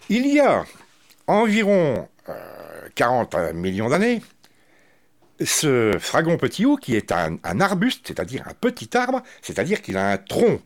[0.09, 0.64] Il y a
[1.27, 4.23] environ euh, 40 millions d'années,
[5.44, 10.11] ce fragon petit hou, qui est un arbuste, c'est-à-dire un petit arbre, c'est-à-dire qu'il a
[10.11, 10.61] un tronc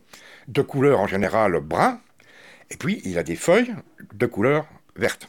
[0.47, 1.99] de couleur en général brun,
[2.71, 3.73] et puis il a des feuilles
[4.13, 5.27] de couleur verte.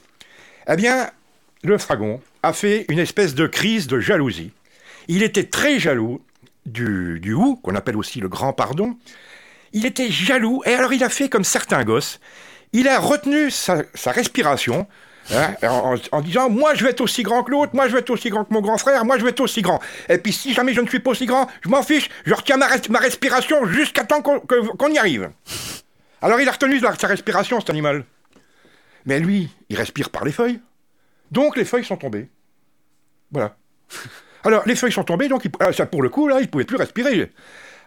[0.69, 1.11] Eh bien,
[1.63, 4.53] le fragon a fait une espèce de crise de jalousie.
[5.09, 6.21] Il était très jaloux
[6.65, 8.97] du, du qu'on appelle aussi le grand pardon.
[9.73, 12.21] Il était jaloux, et alors il a fait comme certains gosses.
[12.73, 14.87] Il a retenu sa, respiration
[15.33, 15.55] hein,
[16.13, 18.31] en, disant Moi je vais être aussi grand que l'autre, moi je vais être aussi
[18.31, 19.81] grand que mon grand frère, moi je vais être aussi grand.
[20.09, 22.57] Et puis si jamais je ne suis pas aussi grand, je m'en fiche, je retiens
[22.57, 25.31] ma, res- ma respiration jusqu'à temps qu'on y arrive.
[26.23, 28.05] Alors il a retenu sa respiration, cet animal.
[29.05, 30.61] Mais lui, il respire par les feuilles.
[31.31, 32.29] Donc les feuilles sont tombées.
[33.31, 33.57] Voilà.
[34.45, 36.47] Alors, les feuilles sont tombées, donc il- ah, ça, pour le coup, là, il ne
[36.47, 37.33] pouvait plus respirer.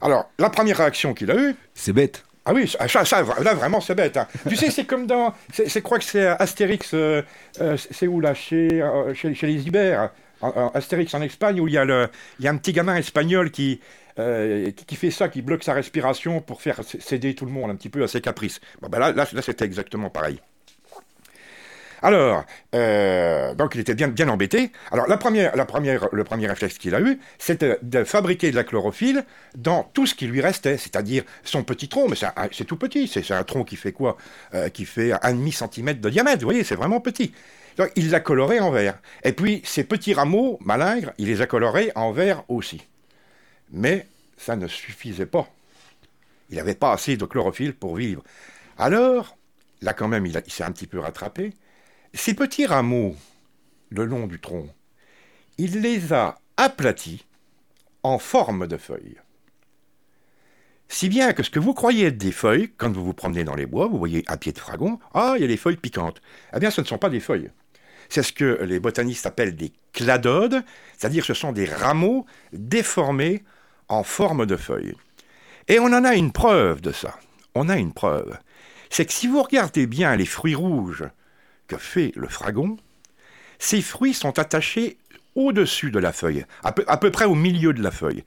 [0.01, 2.25] Alors, la première réaction qu'il a eue, C'est bête.
[2.45, 4.17] ah oui, ça, ça, ça, là vraiment c'est bête.
[4.17, 4.27] hein.
[4.47, 7.21] tu sais, c'est comme dans, je crois que c'est Astérix, euh,
[7.61, 10.09] euh, c'est où là, chez, euh, chez, chez les Ibères,
[10.73, 13.51] Astérix en Espagne, où il y a le, il y a un petit gamin espagnol
[13.51, 13.79] qui,
[14.19, 17.75] euh, qui, fait ça, qui bloque sa respiration pour faire céder tout le monde un
[17.75, 18.59] petit peu à ses caprices.
[18.81, 20.39] Ben là, c'était exactement pareil.
[22.01, 24.71] Alors, euh, donc il était bien, embêté.
[24.91, 29.25] Alors la première, le premier réflexe qu'il a eu, c'était de fabriquer de la chlorophylle
[29.55, 32.15] dans tout ce qui lui restait, c'est-à-dire son petit tronc, mais
[32.51, 34.17] c'est tout petit, c'est un tronc qui fait quoi?
[34.53, 37.33] Euh, Qui fait un demi centimètre de diamètre, vous voyez, c'est vraiment petit.
[37.77, 38.99] Donc il l'a coloré en vert.
[39.23, 42.81] Et puis ces petits rameaux malingres, il les a colorés en vert aussi.
[43.71, 45.47] Mais ça ne suffisait pas.
[46.49, 48.23] Il n'avait pas assez de chlorophylle pour vivre.
[48.77, 49.37] Alors,
[49.81, 51.53] là quand même, il, s'est un petit peu rattrapé.
[52.13, 53.15] Ces petits rameaux
[53.89, 54.67] le long du tronc,
[55.57, 57.25] il les a aplatis
[58.03, 59.19] en forme de feuilles.
[60.87, 63.55] Si bien que ce que vous croyez être des feuilles, quand vous vous promenez dans
[63.55, 66.19] les bois, vous voyez un pied de fragon, ah, il y a des feuilles piquantes.
[66.55, 67.51] Eh bien, ce ne sont pas des feuilles.
[68.09, 70.63] C'est ce que les botanistes appellent des cladodes,
[70.97, 73.43] c'est-à-dire ce sont des rameaux déformés
[73.89, 74.95] en forme de feuilles.
[75.67, 77.19] Et on en a une preuve de ça.
[77.55, 78.37] On a une preuve.
[78.89, 81.05] C'est que si vous regardez bien les fruits rouges
[81.67, 82.77] que fait le fragon,
[83.59, 84.97] ces fruits sont attachés
[85.35, 88.23] au-dessus de la feuille, à peu près au milieu de la feuille.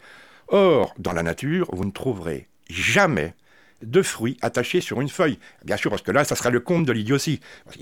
[0.48, 3.34] Or, dans la nature, vous ne trouverez jamais
[3.82, 5.38] de fruits attachés sur une feuille.
[5.64, 7.40] Bien sûr, parce que là, ça sera le compte de l'idiotie.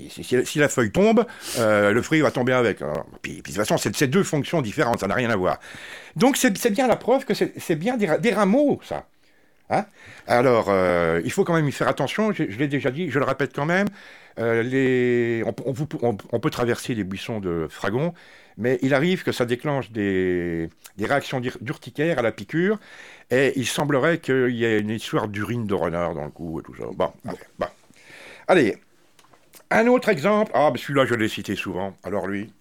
[0.09, 1.25] Si, la feuille tombe,
[1.59, 2.81] euh, le fruit va tomber avec.
[2.81, 5.59] Alors, Puis, de toute façon, c'est deux fonctions différentes, ça n'a rien à voir.
[6.15, 9.05] Donc, c'est bien la preuve que c'est bien des rameaux, ça.
[9.71, 9.85] Hein
[10.27, 13.25] Alors, euh, il faut quand même y faire attention, je, l'ai déjà dit, je le
[13.25, 13.87] répète quand même,
[14.37, 18.13] euh, on, peut traverser les buissons de fragons,
[18.57, 22.79] mais il arrive que ça déclenche des, réactions d'ur- d'urticaire à la piqûre,
[23.31, 26.63] et il semblerait qu'il y ait une histoire d'urine de renard dans le cou et
[26.63, 26.83] tout ça.
[26.93, 27.37] Bon, allez.
[28.49, 28.77] Allez,
[29.69, 32.51] un autre exemple, ah, celui-là je l'ai cité souvent, alors lui,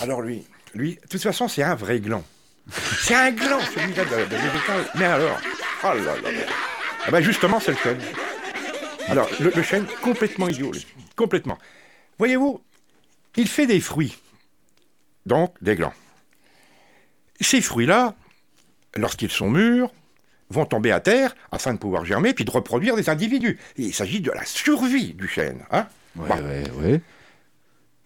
[0.00, 2.24] alors lui, lui, de toute façon c'est un vrai gland.
[2.70, 4.98] C'est un gland, celui-là de.
[4.98, 5.38] Mais alors,
[5.94, 6.40] oh là là là.
[7.06, 7.98] Ah ben justement, c'est le chêne.
[9.08, 10.86] Alors, le, le chêne, complètement idiot, lui.
[11.14, 11.58] complètement.
[12.18, 12.60] Voyez-vous,
[13.36, 14.16] il fait des fruits,
[15.26, 15.92] donc des glands.
[17.40, 18.14] Ces fruits-là,
[18.96, 19.92] lorsqu'ils sont mûrs,
[20.50, 23.58] vont tomber à terre afin de pouvoir germer puis de reproduire des individus.
[23.76, 25.64] Il s'agit de la survie du chêne.
[25.70, 26.34] Hein Ouais, Bon.
[26.48, 27.00] ouais, ouais.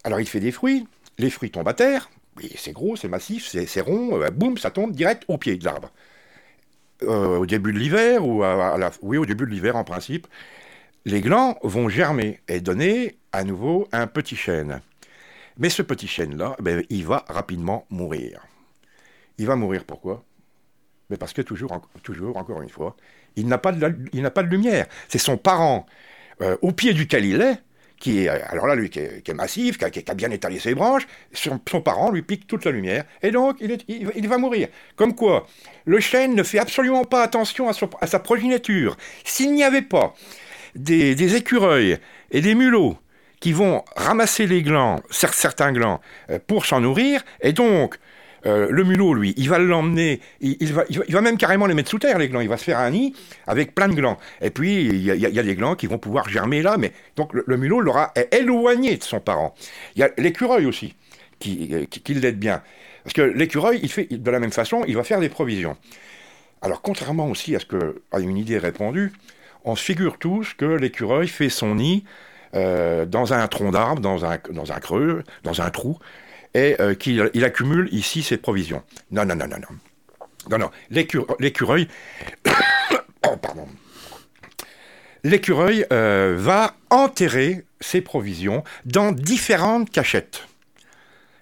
[0.05, 0.87] Alors il fait des fruits,
[1.19, 2.11] les fruits tombent à terre,
[2.43, 5.57] et c'est gros, c'est massif, c'est c'est rond, euh, boum, ça tombe direct au pied
[5.57, 5.91] de l'arbre.
[7.03, 10.27] Euh, au début de l'hiver, ou à, la, oui, au début de l'hiver en principe,
[11.07, 14.83] les glands vont germer et donner à nouveau un petit chêne.
[15.57, 18.43] Mais ce petit chêne-là, ben, il va rapidement mourir.
[19.39, 20.25] Il va mourir pourquoi?
[21.09, 22.97] Mais parce que toujours, toujours, encore une fois,
[23.37, 24.87] il n'a pas de, la- il n'a pas de lumière.
[25.09, 25.87] C'est son parent
[26.43, 27.63] euh, au pied duquel il est,
[28.01, 32.11] qui est, alors là, qui est, massif, qui a, bien étalé ses branches, son, parent
[32.11, 34.69] lui pique toute la lumière, et donc il, va- mourir.
[34.97, 35.47] Comme quoi,
[35.85, 38.97] le chêne ne fait absolument pas attention à, sa progéniture.
[39.25, 40.15] S'il n'y avait pas
[40.75, 41.99] des, des écureuils
[42.31, 42.97] et des mulots
[43.39, 47.99] qui vont ramasser les glands, cer- certains glands, euh, pour s'en nourrir, et donc
[48.47, 51.91] euh, le mulot, lui, il va l'emmener, il, va, il, va, même carrément les mettre
[51.91, 52.41] sous terre, les glands.
[52.41, 53.15] Il va se faire un nid
[53.47, 54.19] avec plein de glands.
[54.41, 57.33] Et puis, il y a, y des glands qui vont pouvoir germer là, mais donc
[57.35, 59.55] le, mulot l'aura éloigné de son parent.
[59.95, 60.95] Il y a l'écureuil aussi,
[61.39, 62.63] qui, euh, qui, l'aide bien.
[63.05, 65.77] Parce que l'écureuil, il fait de la même façon, il va faire des provisions.
[66.63, 69.13] Alors, contrairement aussi à ce que à une idée répandue,
[69.65, 72.05] on se figure tous que l'écureuil fait son nid
[72.55, 75.99] euh, dans un tronc d'arbre, dans un creux, dans un trou,
[76.55, 78.83] et euh, qu'il il accumule ici ses provisions.
[79.11, 79.77] Non, non, non, non, non.
[80.51, 80.71] Non, non.
[80.91, 81.89] L'écure- L'écureuil.
[83.29, 83.69] oh, pardon.
[85.23, 90.47] L'écureuil euh, va enterrer ses provisions dans différentes cachettes.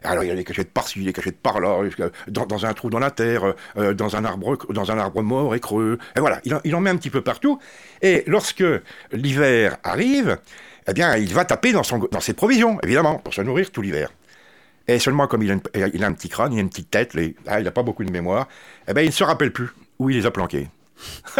[0.04, 2.98] Alors il y a des cachettes par-ci, des cachettes par-là, euh, dans, un trou dans
[2.98, 5.98] la terre, euh, dans, un arbre, dans un arbre mort et creux.
[6.16, 7.58] Et voilà, il en, met un petit peu partout.
[8.02, 8.64] Et lorsque
[9.12, 10.38] l'hiver arrive,
[10.88, 11.82] eh bien, il va taper dans
[12.20, 14.10] ses provisions, évidemment, pour se nourrir tout l'hiver.
[14.88, 16.90] Et seulement comme il a, une- il a un petit crâne, il a une petite
[16.90, 18.48] tête, les- ah, il n'a pas beaucoup de mémoire,
[18.88, 20.68] eh ben, il ne se rappelle plus où il les a planqués.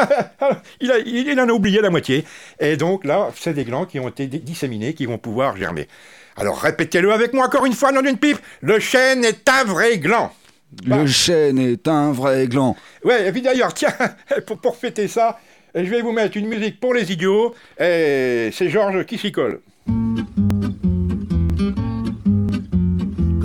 [0.81, 2.25] il, a- il- il en a oublié la moitié.
[2.61, 5.89] Et donc là, c'est des glands qui ont été disséminés, qui vont pouvoir germer.
[6.37, 8.39] Alors répétez-le avec moi encore une fois, nom d'une pipe.
[8.61, 10.33] Le chêne est un vrai gland.
[10.85, 12.77] Le chêne est un vrai gland.
[13.03, 13.95] Ouais, et puis d'ailleurs, tiens,
[14.47, 15.41] pour, pour fêter ça,
[15.75, 17.55] je vais vous mettre une musique pour les idiots.
[17.81, 19.61] Et c'est Georges qui s'y colle.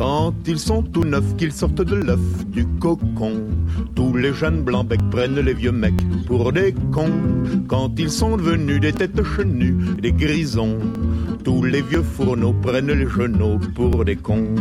[0.03, 3.47] Quand ils sont tout neufs, qu'ils sortent de l'œuf du cocon,
[3.95, 7.21] tous les jeunes blancs becs prennent les vieux mecs pour des cons.
[7.69, 10.77] Quand ils sont devenus des têtes chenues, des grisons,
[11.45, 14.53] tous les vieux fourneaux prennent les genoux pour des cons.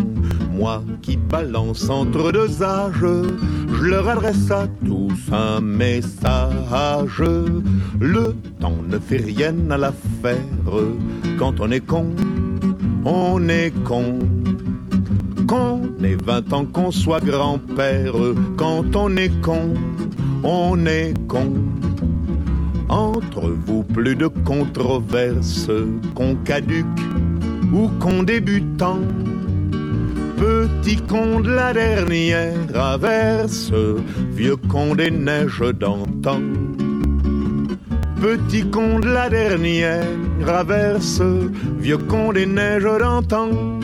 [0.53, 7.21] Moi qui balance entre deux âges, je leur adresse à tous un message.
[7.99, 10.37] Le temps ne fait rien à l'affaire.
[11.37, 12.15] Quand on est con,
[13.05, 14.21] on est con.
[15.53, 18.15] Qu'on ait 20 ans, qu'on soit grand-père,
[18.57, 19.75] quand on est con,
[20.43, 21.53] on est con.
[22.89, 25.69] Entre vous, plus de controverses,
[26.15, 26.87] qu'on caduque
[27.71, 29.01] ou qu'on débutant.
[30.39, 33.71] Petit con de la dernière averse,
[34.35, 36.41] vieux con des neiges d'antan.
[38.23, 40.07] Petit con de la dernière
[40.49, 41.21] averse,
[41.79, 43.82] vieux con des neiges d'antan.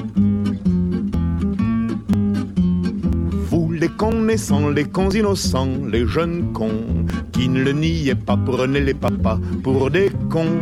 [3.98, 8.94] Cons naissants, les cons innocents, les jeunes cons, qui ne le niaient pas, prenez les
[8.94, 10.60] papas pour des cons.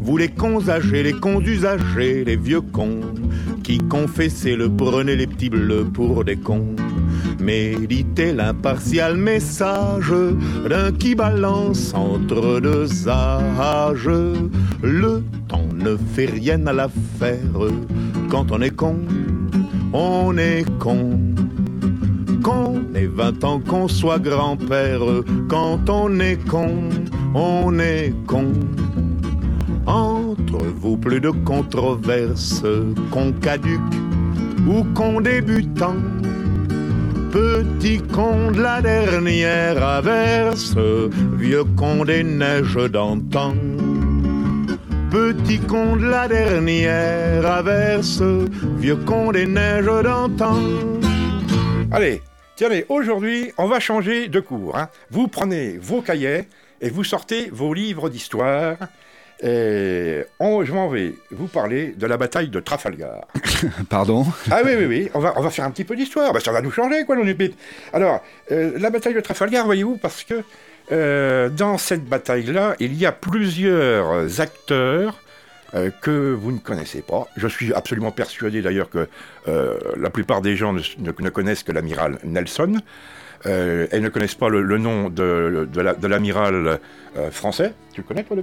[0.00, 3.00] Vous les cons âgés, les cons usagers, les vieux cons,
[3.62, 6.74] qui confessaient le prenez les petits bleus pour des cons.
[7.40, 10.12] Méditez l'impartial message
[10.68, 14.10] d'un qui balance entre deux âges.
[14.82, 17.38] Le temps ne fait rien à l'affaire.
[18.30, 18.98] Quand on est con,
[19.92, 21.23] on est con.
[22.44, 25.00] Qu'on ait 20 ans, qu'on soit grand-père,
[25.48, 26.90] quand on est con,
[27.34, 28.52] on est con.
[29.86, 32.62] Entre vous, plus de controverses,
[33.10, 33.80] qu'on caduque
[34.68, 35.96] ou qu'on débutant.
[37.32, 40.76] Petit con de la dernière averse,
[41.38, 43.54] vieux con des neiges d'antan.
[45.10, 48.22] Petit con de la dernière averse,
[48.76, 50.58] vieux con des neiges d'antan.
[51.90, 52.20] Allez,
[52.56, 54.76] tenez, aujourd'hui, on va changer de cours.
[54.76, 54.88] hein.
[55.10, 56.44] Vous prenez vos cahiers
[56.80, 58.76] et vous sortez vos livres d'histoire.
[59.42, 63.26] Et on- je m'en vais vous parler de la bataille de Trafalgar.
[63.90, 64.24] Pardon?
[64.50, 66.32] Ah oui, oui, oui, on va, on va faire un petit peu d'histoire.
[66.32, 67.56] Ben, ça va nous changer, quoi, pépites.
[67.92, 70.42] Alors, euh, la bataille de Trafalgar, voyez-vous, parce que
[70.92, 75.18] euh, dans cette bataille-là, il y a plusieurs acteurs
[75.74, 77.26] euh, que vous ne connaissez pas.
[77.36, 79.08] Je suis absolument persuadé d'ailleurs que
[79.48, 82.80] euh, la plupart des gens ne, ne- ne connaissent que l'amiral Nelson.
[83.46, 86.78] Euh, elles ne connaissent pas le, le nom de, de la- de l'amiral
[87.18, 87.74] euh, français.
[87.92, 88.36] Tu le connais, toi,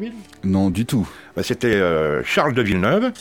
[0.43, 1.09] Non, du tout.
[1.35, 3.11] ben, C'était euh, Charles de Villeneuve.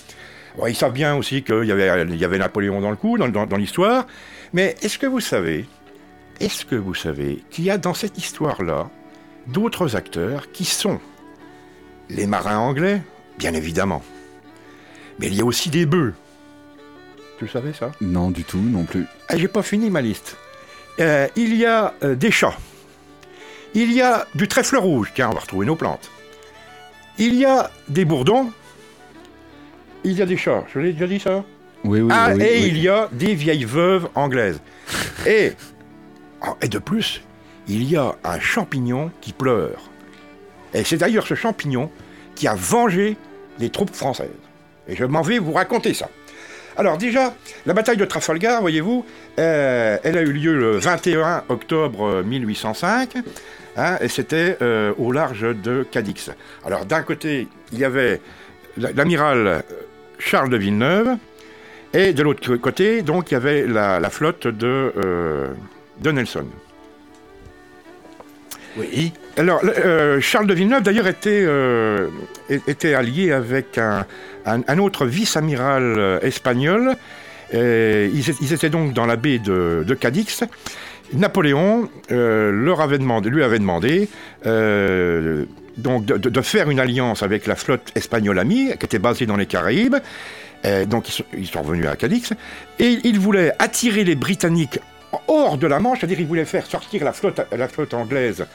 [0.59, 3.17] Bon, ils savent bien aussi qu'il y avait, il y avait Napoléon dans le coup,
[3.17, 4.07] dans, dans- dans l'histoire.
[4.53, 5.65] Mais est-ce que vous savez,
[6.41, 8.91] est-ce que vous savez qu'il y a dans cette histoire-là
[9.47, 11.01] d'autres acteurs qui sont
[12.11, 13.01] les marins anglais,
[13.41, 14.03] bien évidemment.
[15.19, 16.13] Mais il y a aussi des bœufs.
[17.39, 17.91] Tu le savais ça?
[18.03, 19.07] Non, du tout, non plus.
[19.29, 20.37] ah, J'ai pas fini ma liste.
[21.01, 22.57] Euh, il y a euh, des chats.
[23.73, 25.11] Il y a du trèfle rouge.
[25.15, 26.11] Tiens, on va retrouver nos plantes.
[27.19, 28.53] Il y a des bourdons.
[30.05, 30.65] Il y a des chats.
[30.75, 31.43] Je l'ai déjà dit ça?
[31.85, 32.43] Oui, oui, Ah, oui.
[32.43, 32.69] et oui.
[32.69, 34.61] il y a des vieilles veuves anglaises.
[35.27, 35.53] et,
[36.47, 37.23] oh, et de plus,
[37.69, 39.81] il y a un champignon qui pleure.
[40.75, 41.91] Et c'est d'ailleurs ce champignon
[42.35, 43.17] qui a vengé
[43.61, 44.29] les troupes françaises.
[44.89, 46.09] Et je m'en vais vous raconter ça.
[46.77, 47.35] Alors déjà,
[47.67, 49.05] la bataille de Trafalgar, voyez-vous,
[49.39, 53.17] euh, elle a eu lieu le 21 octobre 1805,
[53.77, 56.31] hein, et c'était euh, au large de Cadix.
[56.65, 58.21] Alors d'un côté, il y avait
[58.77, 59.63] l'amiral
[60.19, 61.17] Charles de Villeneuve,
[61.93, 65.49] et de l'autre côté, donc, il y avait la, flotte euh,
[66.01, 66.47] de Nelson.
[68.77, 69.13] Oui.
[69.37, 72.09] Alors, euh, Charles de Villeneuve, d'ailleurs, était, euh,
[72.49, 74.07] était allié avec un,
[74.47, 76.95] un- autre vice-amiral euh, espagnol.
[77.53, 80.45] Ils, ils étaient donc dans la baie de, Cadix.
[81.13, 84.09] Napoléon leur avait demandé, lui avait demandé
[85.77, 89.47] donc de, faire une alliance avec la flotte espagnole amie, qui était basée dans les
[89.47, 89.97] Caraïbes.
[90.87, 92.33] Donc ils sont, ils revenus à Cadix.
[92.79, 94.79] Et il voulait attirer les Britanniques
[95.29, 98.47] hors de la Manche, c'est-à-dire il voulait faire sortir la flotte, la flotte anglaise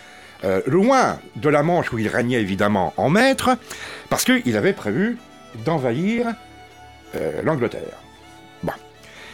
[0.43, 3.57] euh, loin de la Manche où il régnait évidemment en maître,
[4.09, 5.17] parce qu'il avait prévu
[5.65, 6.27] d'envahir
[7.15, 7.97] euh, l'Angleterre.
[8.63, 8.73] Bon.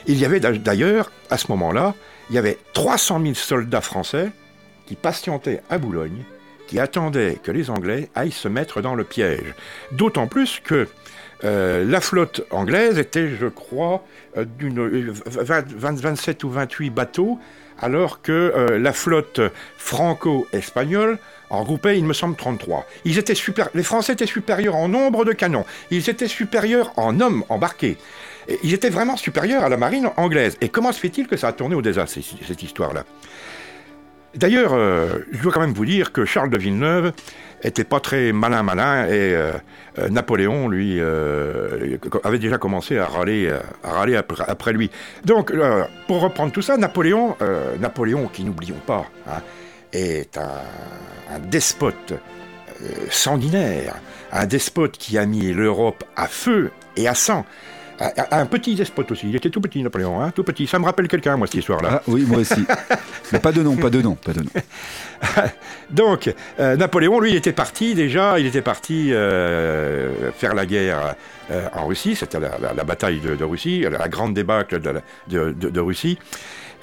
[0.07, 1.95] Il y avait d'a- d'ailleurs, à ce moment-là,
[2.29, 4.29] il y avait 300 000 soldats français
[4.85, 6.23] qui patientaient à Boulogne,
[6.67, 9.53] qui attendaient que les Anglais aillent se mettre dans le piège.
[9.91, 10.87] D'autant plus que
[11.43, 14.03] euh, la flotte anglaise était, je crois,
[14.37, 17.39] euh, d'une euh, 20 20 27 ou 28 bateaux,
[17.79, 19.41] alors que euh, la flotte
[19.77, 21.17] franco-espagnole
[21.49, 22.85] en groupait, il me semble, 33.
[23.05, 23.33] Ils étaient.
[23.73, 27.97] Les Français étaient supérieurs en nombre de canons, ils étaient supérieurs en hommes embarqués.
[28.63, 30.57] Ils étaient vraiment supérieurs à la marine anglaise.
[30.61, 33.05] Et comment se fait-il que ça a tourné au désastre, cette histoire-là
[34.35, 37.11] D'ailleurs, euh, je dois quand même vous dire que Charles de Villeneuve
[37.63, 39.51] était pas très malin malin et euh,
[39.99, 40.99] euh, Napoléon, lui,
[42.23, 43.53] avait déjà commencé à râler,
[43.83, 44.15] à râler
[44.47, 44.89] après, lui.
[45.25, 45.53] Donc,
[46.07, 47.35] pour reprendre tout ça, Napoléon,
[47.79, 49.41] Napoléon, qui n'oublions pas, hein,
[49.91, 52.13] est un, un despote
[53.09, 53.95] sanguinaire,
[54.31, 57.45] un despote qui a mis l'Europe à feu et à sang.
[58.03, 59.29] Un, un petit despote aussi.
[59.29, 60.65] Il était tout petit, Napoléon, hein, tout petit.
[60.65, 61.89] Ça me rappelle quelqu'un, moi, cette histoire-là.
[61.97, 62.65] Ah oui, moi aussi.
[63.31, 64.49] Mais pas de nom, pas de nom, pas de nom.
[65.89, 71.15] Donc, euh, Napoléon, lui, il était parti déjà, il était parti euh, faire la guerre
[71.51, 74.89] euh, en Russie, c'était la, la- la bataille de, de Russie, la grande débâcle de,
[74.89, 76.17] la- de- de- de Russie.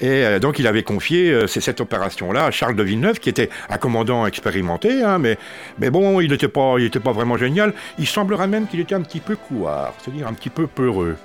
[0.01, 3.51] Et euh, donc, il avait confié euh, cette opération-là à Charles de Villeneuve, qui était
[3.69, 5.39] un commandant expérimenté, hein, mais,
[5.79, 7.75] mais bon, il n'était pas, pas vraiment génial.
[7.99, 11.17] Il semblera même qu'il était un petit peu couard, c'est-à-dire un petit peu peureux.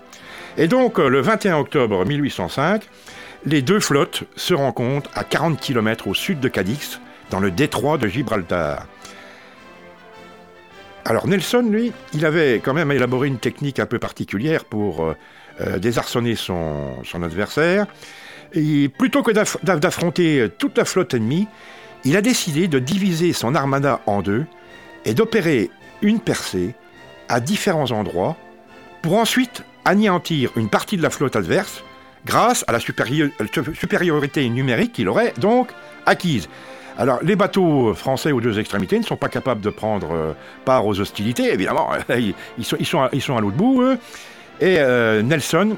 [0.58, 2.84] Et donc, euh, le 21 octobre 1805,
[3.46, 7.00] les deux flottes se rencontrent à 40 km au sud de Cadix,
[7.30, 8.88] dans le détroit de Gibraltar.
[11.06, 15.14] Alors Nelson, lui, il avait quand même élaboré une technique un peu particulière pour
[15.78, 17.88] désarçonner son, son adversaire.
[18.98, 21.48] Plutôt que d'aff- d'aff- d'affronter toute la flotte ennemie,
[22.04, 24.46] il a décidé de diviser son armada en deux
[25.06, 25.70] et d'opérer
[26.02, 26.76] une percée
[27.30, 28.36] à différents endroits
[29.02, 31.84] pour ensuite anéantir une partie de la flotte adverse
[32.26, 33.30] grâce à la supérieur-
[33.74, 35.70] supériorité numérique qu'il aurait donc
[36.06, 36.48] acquise.
[36.98, 40.34] Alors, les bateaux français aux deux extrémités ne sont pas capables de prendre euh,
[40.64, 41.90] part aux hostilités, évidemment.
[42.10, 43.10] Ils, ils sont, à-
[43.42, 43.98] l'autre bout, eux.
[44.62, 45.76] Et euh, Nelson,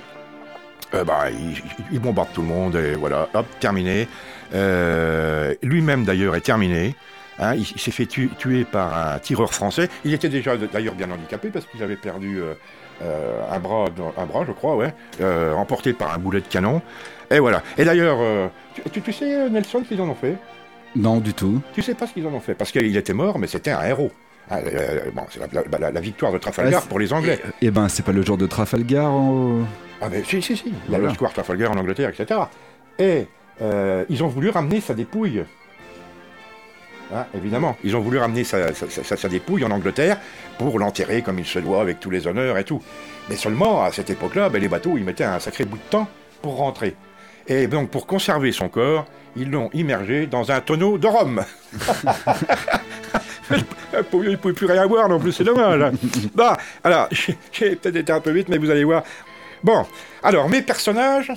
[0.95, 4.07] euh, bah, il, il bombarde tout le monde, et voilà, hop, terminé.
[4.53, 6.95] Euh, Lui-même, d'ailleurs, est terminé.
[7.39, 9.89] Hein, il il s'est fait tu- tuer par un tireur français.
[10.05, 13.85] Il était déjà d'ailleurs bien handicapé parce qu'il avait perdu euh, un, bras,
[14.17, 14.93] un bras, je crois, ouais,
[15.57, 16.81] emporté par un boulet de canon.
[17.29, 17.61] Et voilà.
[17.77, 18.19] Et d'ailleurs,
[18.93, 20.37] tu, tu- sais, Nelson, ce qu'ils en ont fait?
[20.95, 21.61] Non, du tout.
[21.73, 22.53] Tu sais pas ce qu'ils en ont fait?
[22.53, 24.11] Parce qu'il était mort, mais c'était un héros.
[24.49, 27.39] Ah, euh, bon, c'est la, la- la- la victoire de Trafalgar Ah, pour les Anglais.
[27.61, 29.61] Eh ben, c'est pas le jour de Trafalgar en...
[30.01, 30.65] Ah ben si, si, si.
[30.67, 31.07] Il y a Voilà.
[31.07, 32.41] le square Trafalgar en Angleterre, etc.
[32.99, 33.25] Et
[33.61, 35.43] euh, ils ont voulu ramener sa dépouille.
[37.13, 40.17] Hein, évidemment, ils ont voulu ramener sa, sa- sa- sa dépouille en Angleterre
[40.57, 42.81] pour l'enterrer comme il se doit, avec tous les honneurs et tout.
[43.29, 46.07] Mais seulement, à cette époque-là, ben, les bateaux, ils mettaient un sacré bout de temps
[46.41, 46.95] pour rentrer.
[47.47, 51.43] Et donc, pour conserver son corps, ils l'ont immergé dans un tonneau de rhum.
[53.51, 55.81] il ne pouvait plus rien boire non plus, c'est dommage.
[55.81, 55.91] hein.
[56.33, 56.51] Bon,
[56.83, 57.07] alors,
[57.51, 59.03] j'ai peut-être été un peu vite, mais vous allez voir.
[59.63, 59.85] Bon,
[60.23, 61.31] alors, mes personnages,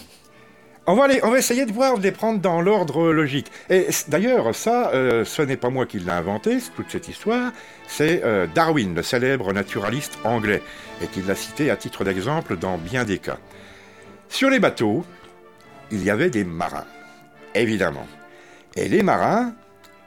[0.87, 3.51] on va, les- on va essayer de voir, de les prendre dans l'ordre logique.
[3.69, 7.53] Et d'ailleurs, ça, euh, ce n'est pas moi qui l'ai inventé, toute cette histoire,
[7.87, 10.63] c'est euh, Darwin, le célèbre naturaliste anglais,
[11.03, 13.37] et qui l'a cité à titre d'exemple dans bien des cas.
[14.31, 15.05] Sur les bateaux,
[15.91, 16.87] il y avait des marins,
[17.55, 18.07] évidemment.
[18.77, 19.55] Et les marins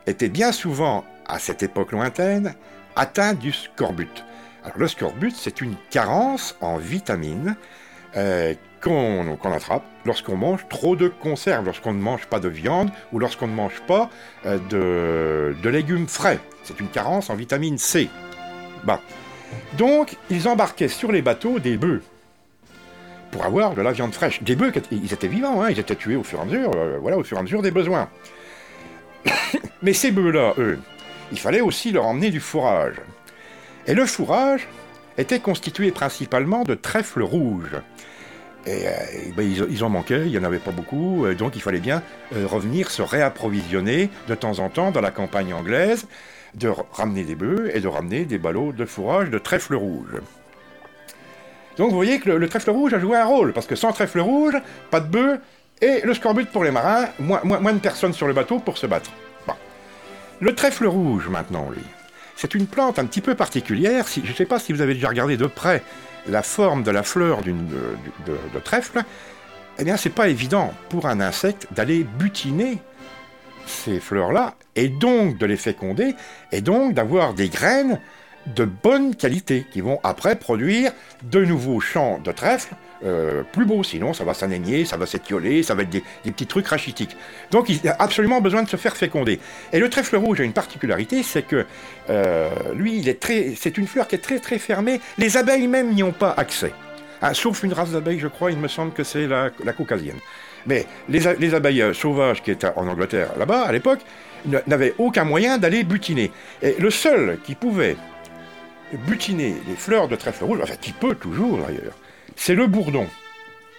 [0.07, 2.55] étaient bien souvent, à cette époque lointaine,
[2.95, 4.23] atteints du scorbut.
[4.63, 7.55] Alors le scorbut, c'est une carence en vitamines
[8.15, 13.19] euh, qu'on attrape lorsqu'on mange trop de conserves, lorsqu'on ne mange pas de viande ou
[13.19, 14.09] lorsqu'on ne mange pas
[14.45, 16.39] euh, de, légumes frais.
[16.63, 18.09] C'est une carence en vitamine C.
[19.77, 22.01] Donc, ils embarquaient sur les bateaux des bœufs
[23.32, 24.43] pour avoir de la viande fraîche.
[24.43, 26.97] Des bœufs, ils étaient vivants, hein, ils étaient tués au fur et à mesure, euh,
[27.01, 28.09] voilà, au fur et à mesure des besoins.
[29.82, 30.79] Mais ces bœufs-là, eux,
[31.32, 32.97] il fallait aussi leur emmener du fourrage.
[33.88, 34.67] Et le fourrage
[35.17, 37.77] était constitué principalement de trèfles rouges.
[38.67, 38.91] Et, euh,
[39.36, 42.03] ben, ils, en manquaient, il n'y en avait pas beaucoup, euh, donc il fallait bien
[42.32, 46.05] revenir se réapprovisionner de temps en temps dans la campagne anglaise,
[46.53, 50.21] de ramener des bœufs et de ramener des ballots de fourrage de trèfle rouge.
[51.78, 53.91] Donc vous voyez que le, le trèfle rouge a joué un rôle, parce que sans
[53.91, 54.55] trèfle rouge,
[54.89, 55.39] pas de bœufs,
[55.82, 58.86] et le scorbut pour les marins, moins, moins- de personnes sur le bateau pour se
[58.88, 59.11] battre.
[60.39, 61.84] Le trèfle rouge maintenant, lui,
[62.36, 64.95] c'est une plante un petit peu particulière, si, je ne sais pas si vous avez
[64.95, 65.84] déjà regardé de près
[66.28, 69.03] la forme de la fleur de- de trèfle,
[69.78, 72.80] eh bien, c'est pas évident pour un insecte d'aller butiner
[73.67, 76.15] ces fleurs-là, et donc de les féconder,
[76.51, 77.99] et donc d'avoir des graines
[78.47, 80.91] de bonne qualité qui vont après produire
[81.23, 82.73] de nouveaux champs de trèfle
[83.03, 83.83] euh, plus beaux.
[83.83, 87.17] Sinon, ça va s'anaigner, ça va s'étioler, ça va être des, petits trucs rachitiques.
[87.49, 89.39] Donc, il a absolument besoin de se faire féconder.
[89.73, 91.65] Et le trèfle rouge a une particularité, c'est que
[92.09, 95.01] euh, lui, il est très, c'est une fleur qui est très très fermée.
[95.17, 96.73] Les abeilles même n'y ont pas accès.
[97.23, 100.17] Ah, sauf une race d'abeilles, je crois, il me semble que c'est la, la caucasienne.
[100.67, 104.01] Mais les, les abeilles euh, sauvages qui étaient en Angleterre là-bas, à l'époque,
[104.67, 106.31] n'avaient aucun moyen d'aller butiner.
[106.61, 107.95] Et le seul qui pouvait
[108.97, 111.93] butiner les fleurs de trèfle rouge, enfin qui peut toujours d'ailleurs,
[112.35, 113.07] c'est le bourdon.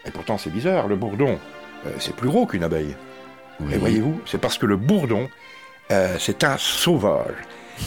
[0.06, 1.38] Et pourtant, c'est bizarre, le bourdon,
[1.86, 2.96] euh, c'est plus gros qu'une abeille.
[3.60, 3.74] Oui.
[3.74, 5.28] Et voyez-vous, c'est parce que le bourdon,
[5.90, 7.34] euh, c'est un sauvage.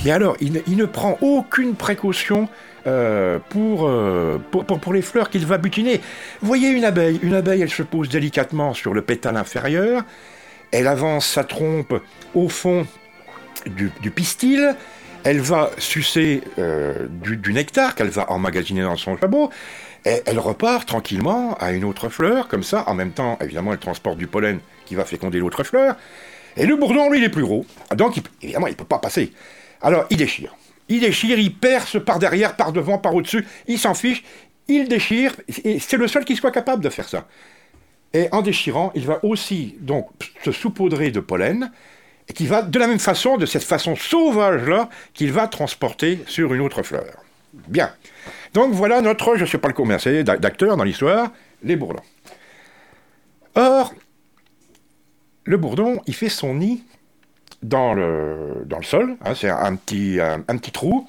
[0.03, 2.47] Mais alors, il, ne- il ne prend aucune précaution
[2.88, 6.01] euh, pour, euh, pour, pour- pour les fleurs qu'il va butiner.
[6.41, 7.19] Voyez une abeille.
[7.23, 10.03] Une abeille, elle se pose délicatement sur le pétale inférieur.
[10.71, 11.93] Elle avance sa trompe
[12.34, 12.86] au fond
[13.65, 14.76] du, du pistil.
[15.26, 19.49] Elle va sucer euh, du, nectar qu'elle va emmagasiner dans son jabot.
[20.05, 22.84] Et elle repart tranquillement à une autre fleur, comme ça.
[22.88, 25.95] En même temps, évidemment, elle transporte du pollen qui va féconder l'autre fleur.
[26.55, 27.65] Et le bourdon, lui, il est plus gros.
[27.95, 29.34] Donc, il- évidemment, il ne peut pas passer.
[29.82, 30.55] Alors, il déchire.
[30.89, 33.47] Il déchire, il perce par derrière, par devant, par au-dessus.
[33.67, 34.23] Il s'en fiche.
[34.67, 35.36] Il déchire.
[35.63, 37.26] Et c'est le seul qui soit capable de faire ça.
[38.13, 40.07] Et en déchirant, il va aussi donc
[40.43, 41.71] se saupoudrer de pollen,
[42.28, 46.53] et qui va de la même façon, de cette façon sauvage-là, qu'il va transporter sur
[46.53, 47.23] une autre fleur.
[47.67, 47.91] Bien.
[48.53, 51.32] Donc voilà notre, je ne sais pas le combien c'est, d'a- d'acteurs dans l'histoire,
[51.63, 52.03] les bourdons.
[53.55, 53.93] Or,
[55.45, 56.84] le bourdon, il fait son nid
[57.61, 61.07] dans le, dans le sol, hein, c'est un petit, un, un petit trou.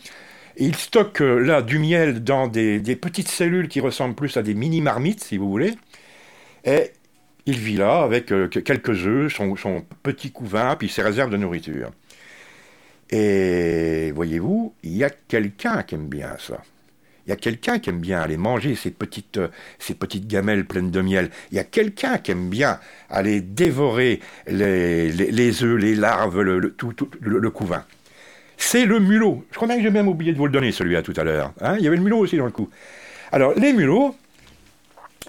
[0.58, 4.42] Il stocke euh, là du miel dans des, des petites cellules qui ressemblent plus à
[4.42, 5.74] des mini-marmites, si vous voulez.
[6.64, 6.92] Et
[7.46, 9.54] il vit là avec euh, que- quelques œufs, son,
[10.02, 11.90] petit couvain, puis ses réserves de nourriture.
[13.10, 16.62] Et voyez-vous, il y a quelqu'un qui aime bien ça.
[17.26, 20.64] Il y a quelqu'un qui aime bien aller manger ces petites, euh, ces petites gamelles
[20.64, 21.30] pleines de miel.
[21.50, 22.78] Il y a quelqu'un qui aime bien
[23.10, 27.84] aller dévorer les, les, œufs, les larves, le, tout, le couvain.
[28.58, 29.44] C'est le mulot.
[29.50, 31.52] Je crois bien que j'ai même oublié de vous le donner, celui-là, tout à l'heure.
[31.60, 32.70] Hein, il y avait le mulot aussi dans le coup.
[33.32, 34.14] Alors, les mulots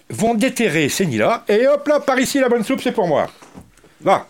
[0.09, 3.27] vont déterrer ces nids-là, et hop là, par ici, la bonne soupe, c'est pour moi.
[4.03, 4.27] Là,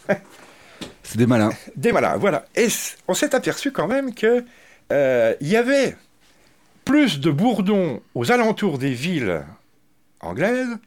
[1.04, 1.52] C'est des malins.
[1.76, 2.46] des malins, voilà.
[2.56, 2.68] Et
[3.08, 4.44] on s'est aperçu quand même que
[4.92, 5.96] euh, il y avait
[6.86, 9.44] plus de bourdons aux alentours des villes
[10.22, 10.78] anglaises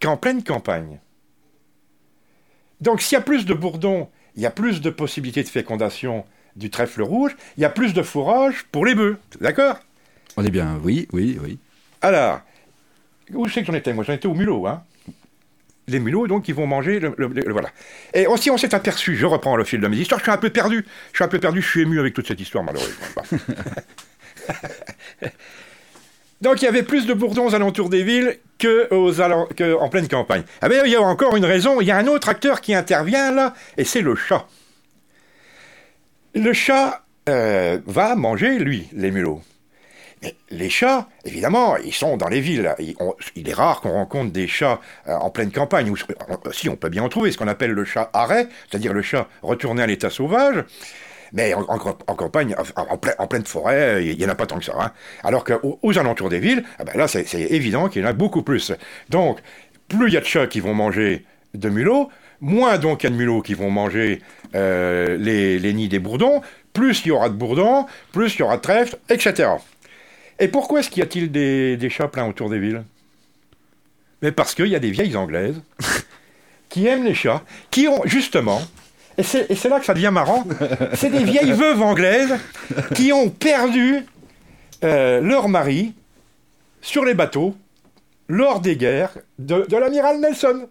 [0.00, 0.98] qu'en pleine campagne.
[2.80, 6.26] Donc s'il y a plus de bourdons, il y a plus de possibilités de fécondation
[6.56, 9.18] du trèfle rouge, il y a plus de fourrage pour les bœufs.
[9.40, 9.78] D'accord?
[10.36, 11.58] On est bien, oui, oui, oui.
[12.02, 12.40] Alors,
[13.32, 14.82] où c'est que j'en étais Moi, j'en étais aux mulots, hein.
[15.88, 17.14] Les mulots, donc, ils vont manger le,
[17.50, 17.70] Voilà.
[18.12, 20.36] Et aussi, on s'est aperçu, je reprends le fil de mes histoires, je suis un
[20.36, 20.84] peu perdu.
[21.12, 23.22] Je suis un peu perdu, je suis ému avec toute cette histoire, malheureusement.
[26.40, 28.92] Donc, il y avait plus de bourdons aux alentours des villes que
[29.74, 30.42] en pleine campagne.
[30.60, 32.74] Ah ben, il y a encore une raison, il y a un autre acteur qui
[32.74, 34.46] intervient là, et c'est le chat.
[36.34, 39.42] Le chat euh, va manger, lui, les mulots.
[40.50, 42.74] Les chats, évidemment, ils sont dans les villes.
[43.36, 45.90] Il est rare qu'on rencontre des chats euh, en pleine campagne.
[45.90, 45.96] Ou,
[46.28, 49.02] on- si, on peut bien en trouver, ce qu'on appelle le chat arrêt, c'est-à-dire le
[49.02, 50.64] chat retourné à l'état sauvage.
[51.32, 54.58] Mais en, campagne, en, en plein- en pleine forêt, il n'y en a pas tant
[54.58, 54.74] que ça.
[54.78, 54.92] hein.
[55.24, 58.08] Alors qu'aux aux alentours des villes, ah ben là, c'est c'est évident qu'il y en
[58.08, 58.72] a beaucoup plus.
[59.10, 59.38] Donc,
[59.88, 61.24] plus il y a de chats qui vont manger
[61.54, 62.10] de mulots,
[62.40, 64.22] moins donc il y a de mulots qui vont manger
[64.54, 68.42] euh, les, les nids des bourdons, plus il y aura de bourdons, plus il y
[68.42, 69.48] aura de trèfles, etc.
[70.38, 72.84] Et pourquoi est-ce qu'il y a-t-il des, des chats pleins autour des villes?
[74.22, 75.60] Mais parce qu'il y a des vieilles anglaises
[76.68, 78.60] qui aiment les chats, qui ont justement,
[79.18, 80.44] et c'est là que ça devient marrant,
[80.94, 82.34] c'est des vieilles veuves anglaises
[82.94, 84.04] qui ont perdu
[84.84, 85.94] euh, leur mari
[86.82, 87.56] sur les bateaux
[88.28, 90.68] lors des guerres de, de l'amiral Nelson.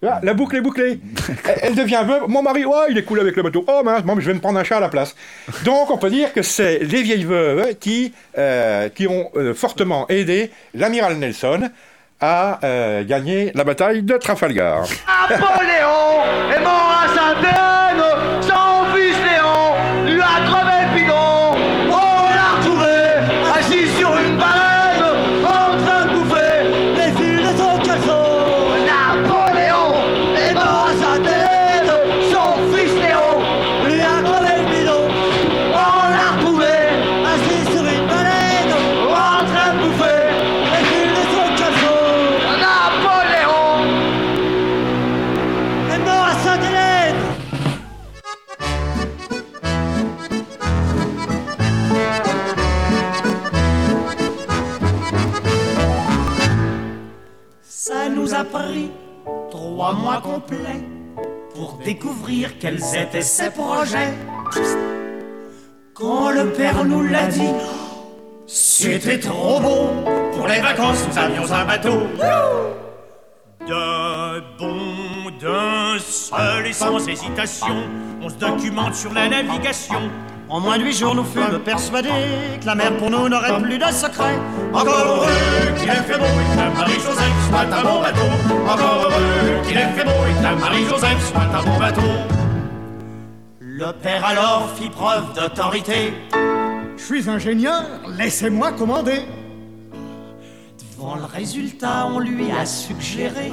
[0.00, 1.00] Voilà, la boucle est bouclée.
[1.44, 2.28] Elle, elle devient veuve.
[2.28, 3.64] Mon mari, oh, il est cool avec le bateau.
[3.66, 5.16] Oh mince, bon, mais je vais me prendre un chat à la place.
[5.64, 10.06] Donc, on peut dire que c'est les vieilles veuves qui, euh, qui ont euh, fortement
[10.08, 11.68] aidé l'amiral Nelson
[12.20, 14.86] à euh, gagner la bataille de Trafalgar.
[15.30, 17.77] Napoléon est mort à
[58.50, 58.90] pris
[59.50, 60.82] trois mois complets
[61.54, 64.14] pour découvrir quels étaient ses projets.
[65.94, 67.54] Quand le père nous l'a dit,
[68.46, 69.88] c'était trop beau.
[70.34, 71.98] Pour les vacances, nous avions un bateau.
[73.66, 77.76] D'un bond, d'un seul et sans hésitation,
[78.22, 80.10] on se documente sur la navigation.
[80.50, 82.08] En moins de huit jours, nous fûmes persuadés
[82.58, 84.38] que la mer pour nous n'aurait plus de secret.
[84.72, 85.26] Encore heureux
[85.78, 88.20] qu'il ait fait beau et que la Marie-Joseph soit un bon bateau.
[88.66, 92.00] Encore heureux qu'il ait fait beau et que la Marie-Joseph soit un bon bateau.
[93.60, 96.14] Le père alors fit preuve d'autorité.
[96.96, 97.82] Je suis ingénieur,
[98.16, 99.26] laissez-moi commander.
[100.96, 103.52] Devant le résultat, on lui a suggéré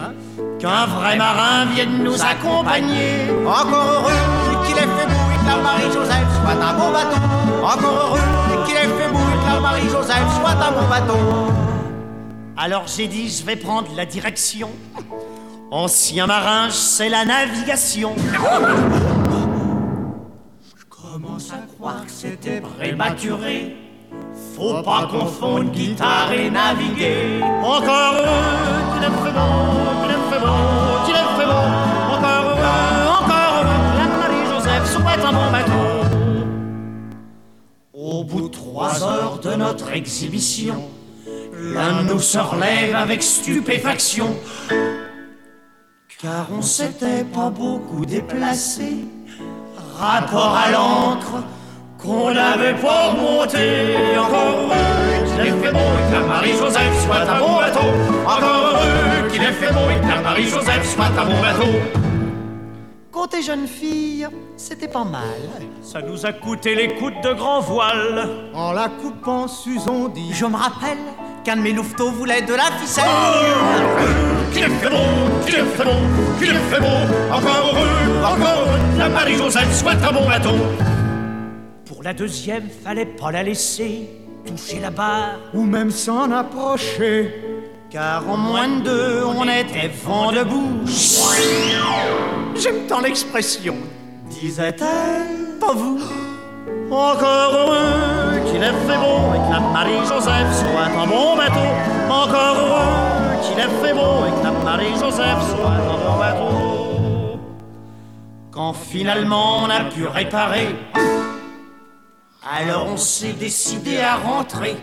[0.59, 3.29] qu'un vrai marin vienne nous accompagner.
[3.45, 7.21] Encore heureux qu'il ait fait beau que la Marie-Joseph soit un bon bateau.
[7.63, 11.19] Encore heureux qu'il ait fait beau et que la Marie-Joseph soit un bon bateau.
[12.57, 14.69] Alors j'ai dit, je vais prendre la direction.
[15.71, 18.15] Ancien marin, c'est la navigation.
[20.77, 23.75] Je commence à croire que c'était prématuré.
[24.55, 27.41] Faut pas confondre guitare et naviguer.
[27.61, 30.84] Encore heureux qu'il ait fait beau, qu'il ait fait beau,
[37.93, 40.89] Au bout de trois heures de notre exhibition,
[41.53, 44.35] l'un nous se relève avec stupéfaction.
[46.21, 49.05] Car on s'était pas beaucoup déplacé.
[49.97, 51.43] Rapport à l'encre
[51.97, 53.95] qu'on n'avait pas monté.
[54.17, 57.87] Encore heureux qu'il ait fait beau et que Marie-Joseph soit un bon bateau.
[58.25, 62.04] Encore heureux qu'il ait fait beau et que Marie-Joseph soit un bon bateau.
[63.25, 65.23] Côté jeune fille, c'était pas mal.
[65.81, 68.51] Ça nous a coûté les coups de grand voile.
[68.53, 70.99] En la coupant, Susan dit Je me rappelle
[71.43, 73.03] qu'un de mes louveteaux voulait de la ficelle.
[74.53, 77.33] Qu'il ait fait beau, qu'il ait fait beau, qu'il ait fait beau.
[77.33, 80.57] Encore heureux, encore heureux, la Marie-Joseph soit un bon bateau.
[81.87, 84.07] Pour la deuxième, fallait pas la laisser
[84.45, 85.39] toucher la barre.
[85.55, 87.54] ou même s'en approcher.
[87.95, 90.83] Car en moins de deux, on était vent debout.
[92.53, 93.75] J'aime tant l'expression,
[94.29, 96.01] disait-elle, pas vous.
[96.91, 101.69] Encore heureux qu'il ait fait beau et que la Marie-Joseph soit un bon bateau.
[102.09, 107.39] Encore heureux qu'il ait fait beau et que la Marie-Joseph soit un bon bateau.
[108.51, 110.75] Quand finalement on a pu réparer,
[112.59, 114.75] alors on s'est décidé à rentrer.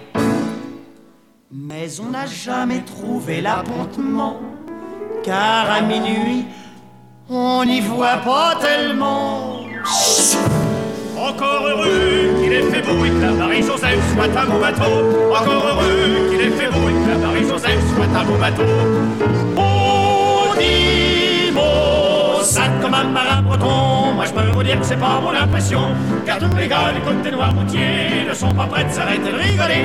[1.54, 4.40] Mais on n'a jamais trouvé l'appontement,
[5.22, 6.46] car à minuit,
[7.28, 9.60] on n'y voit pas tellement.
[11.14, 14.82] Encore heureux qu'il ait fait beau et que la Marie-Joseph soit un bon bateau.
[15.30, 18.62] Encore heureux qu'il ait fait beau et que la Marie-Joseph soit un bon bateau.
[20.58, 21.52] Dit
[22.52, 24.12] ça comme un marin breton.
[24.14, 25.84] Moi je peux vous dire que c'est pas mon impression.
[26.26, 29.84] Car tous les gars du côté Noirmoutier ne sont pas prêts de s'arrêter de rigoler.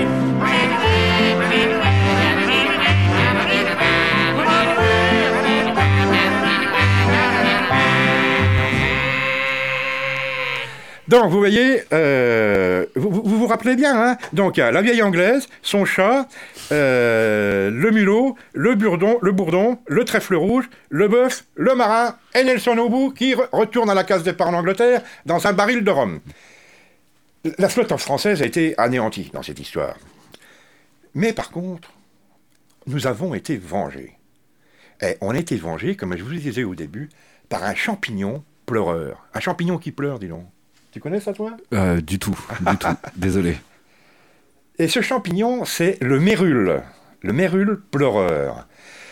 [11.08, 15.48] Donc, vous voyez, euh, vous, vous vous rappelez bien, hein Donc, a la vieille anglaise,
[15.62, 16.28] son chat,
[16.74, 22.44] euh, le mulot, le bourdon, le bourdon, le trèfle rouge, le bœuf, le marin et
[22.44, 25.92] Nelson bout qui re- retourne à la case départ en Angleterre dans un baril de
[25.92, 26.20] rhum.
[27.58, 29.96] La flotte française a été anéantie dans cette histoire.
[31.16, 31.90] Mais par contre,
[32.86, 34.14] nous avons été vengés.
[35.02, 37.10] Et on a été vengés, comme je vous le disais au début,
[37.48, 39.26] par un champignon pleureur.
[39.34, 40.46] Un champignon qui pleure, dis donc.
[40.98, 41.56] Tu connais ça, toi?
[41.76, 42.88] Euh, du tout, du tout.
[43.16, 43.58] Désolé.
[44.80, 46.82] Et ce champignon, c'est le mérule.
[47.22, 48.68] Le mérule pleureur.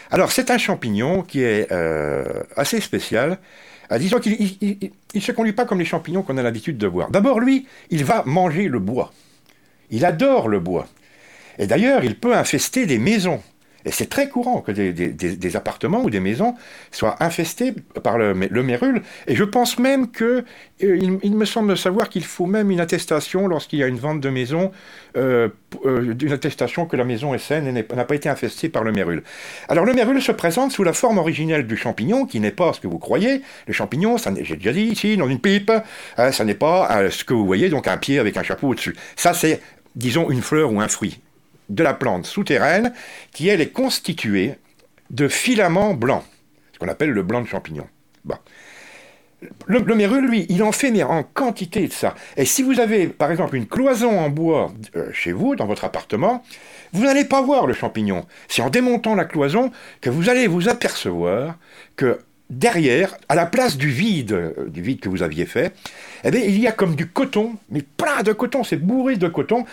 [0.10, 3.38] Alors, c'est un champignon qui est euh, assez spécial.
[3.92, 7.12] Euh, disons qu'il ne se conduit pas comme les champignons qu'on a l'habitude de voir.
[7.12, 9.14] D'abord, lui, il va manger le bois.
[9.92, 10.88] Il adore le bois.
[11.60, 13.44] Et d'ailleurs, il peut infester des maisons.
[13.86, 16.56] Et c'est très courant que des, appartements ou des maisons
[16.92, 17.74] soient infestés
[18.04, 19.04] par le, le mérule.
[19.28, 20.44] Et je pense même que,
[20.84, 24.20] euh, il, me semble savoir qu'il faut même une attestation lorsqu'il y a une vente
[24.20, 24.72] de maison,
[25.18, 25.50] euh,
[25.86, 28.92] euh, d'une attestation que la maison est saine et n'a pas été infestée par le
[28.92, 29.24] mérule.
[29.70, 32.80] Alors le mérule se présente sous la forme originelle du champignon, qui n'est pas ce
[32.80, 33.42] que vous croyez.
[33.68, 35.72] Le champignon, j'ai déjà dit ici, dans une pipe,
[36.18, 38.96] hein, ça n'est pas ce que vous voyez, donc un pied avec un chapeau au-dessus.
[39.16, 39.62] Ça, c'est,
[39.96, 41.20] disons, une fleur ou un fruit
[41.70, 42.94] de la plante souterraine
[43.32, 44.56] qui, elle, est constituée
[45.10, 46.24] de filaments blancs,
[46.74, 47.88] ce qu'on appelle le blanc de champignon.
[48.24, 48.36] Bon.
[49.68, 52.16] Le, le lui, il en fait mais en quantité de ça.
[52.38, 55.84] Et si vous avez, par exemple, une cloison en bois euh, chez vous, dans votre
[55.84, 56.44] appartement,
[56.94, 58.26] vous n'allez pas voir le champignon.
[58.48, 61.58] C'est en démontant la cloison que vous allez vous apercevoir
[61.96, 65.74] que derrière, à la place du vide, euh, du vide que vous aviez fait,
[66.24, 69.66] eh il y a comme du coton, mais plein de coton, c'est bourré de coton.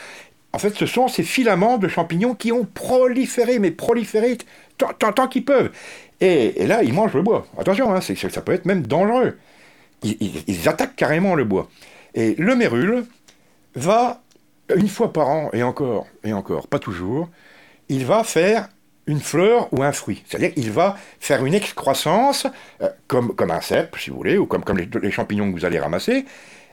[0.52, 4.36] En fait, ce sont ces filaments de champignons qui ont proliféré, mais proliféré
[4.76, 5.70] tant, tant- qu'ils peuvent.
[6.20, 7.46] Et, là, ils mangent le bois.
[7.58, 9.38] Attention, hein, ça peut être même dangereux.
[10.02, 11.68] Ils, attaquent carrément le bois.
[12.14, 13.04] Et le mérule,
[13.74, 14.20] va,
[14.76, 17.30] une fois par an, et encore, et encore, pas toujours,
[17.88, 18.68] il va faire
[19.06, 20.22] une fleur ou un fruit.
[20.26, 22.46] C'est-à-dire qu'il va faire une excroissance,
[22.82, 26.26] euh, comme, un cèpe, si vous voulez, ou comme, les, champignons que vous allez ramasser,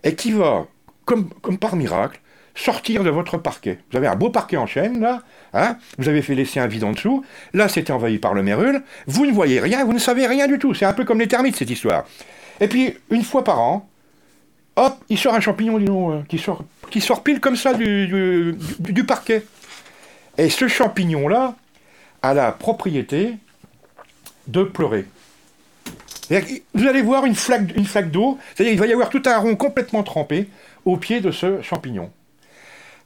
[0.03, 0.67] et qui va,
[1.05, 2.19] comme par miracle,
[2.59, 3.79] sortir de votre parquet.
[3.89, 5.21] Vous avez un beau parquet en chêne, là,
[5.53, 8.83] hein vous avez fait laisser un vide en dessous, là c'était envahi par le mérule,
[9.07, 11.27] vous ne voyez rien, vous ne savez rien du tout, c'est un peu comme les
[11.27, 12.05] termites cette histoire.
[12.59, 13.87] Et puis, une fois par an,
[14.75, 17.73] hop, il sort un champignon, dis donc, euh, qui, sort, qui sort pile comme ça
[17.73, 18.57] du,
[19.07, 19.45] parquet.
[20.37, 21.55] Et ce champignon-là
[22.21, 23.35] a la propriété
[24.47, 25.05] de pleurer.
[26.73, 29.37] Vous allez voir une flaque, une flaque d'eau, c'est-à-dire qu'il va y avoir tout un
[29.37, 30.49] rond complètement trempé
[30.83, 32.11] au pied de ce champignon.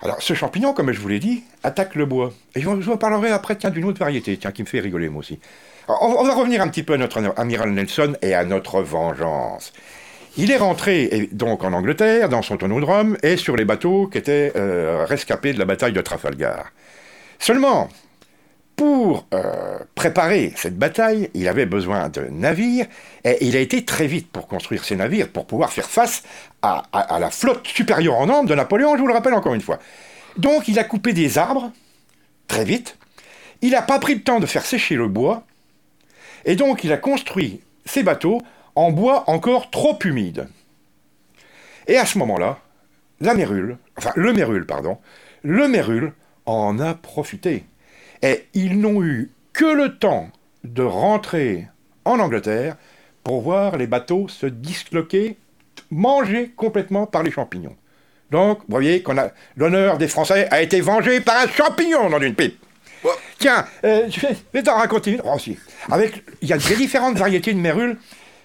[0.02, 2.34] Alors, ce champignon, comme je vous l'ai dit, attaque le bois.
[2.56, 5.10] Et je vous vous parlerai après tiens, d'une autre variété, tiens, qui me fait rigoler
[5.10, 5.39] moi aussi.
[5.88, 9.74] On, va revenir un petit peu à notre amiral Nelson et à notre vengeance.
[10.38, 14.08] Il est rentré donc en Angleterre, dans son tonneau de Rome, et sur les bateaux
[14.08, 16.72] qui étaient euh, rescapés de la bataille de Trafalgar.
[17.38, 17.89] Seulement,
[18.76, 22.88] pour euh, préparer cette bataille, il avait besoin de navires,
[23.24, 26.24] et il a été très vite pour construire ces navires, pour pouvoir faire face
[26.61, 26.84] à,
[27.19, 29.80] la flotte supérieure en nombre de Napoléon, je vous le rappelle encore une fois.
[30.38, 31.71] Donc il a coupé des arbres,
[32.47, 32.97] très vite,
[33.61, 35.43] il n'a pas pris le temps de faire sécher le bois,
[36.45, 38.41] et donc il a construit ses bateaux
[38.76, 40.47] en bois encore trop humide.
[41.88, 42.59] Et à ce moment-là,
[43.21, 43.78] la mérule,
[44.15, 44.97] le mérule, pardon,
[45.43, 46.13] le mérule
[46.45, 47.65] en a profité.
[48.24, 50.32] Et ils n'ont eu que le temps
[50.63, 51.67] de rentrer
[52.05, 52.78] en Angleterre
[53.24, 55.36] pour voir les bateaux se disloquer,
[55.91, 57.76] mangés complètement par les champignons.
[58.32, 62.21] Donc, vous voyez qu'on a l'honneur des Français a été vengé par un champignon dans
[62.21, 62.57] une pipe.
[63.38, 65.21] Tiens, euh, je vais, je vais t'en raconter une.
[65.26, 65.57] Oh, si.
[65.91, 67.97] Avec, il y a des différentes variétés de mérules.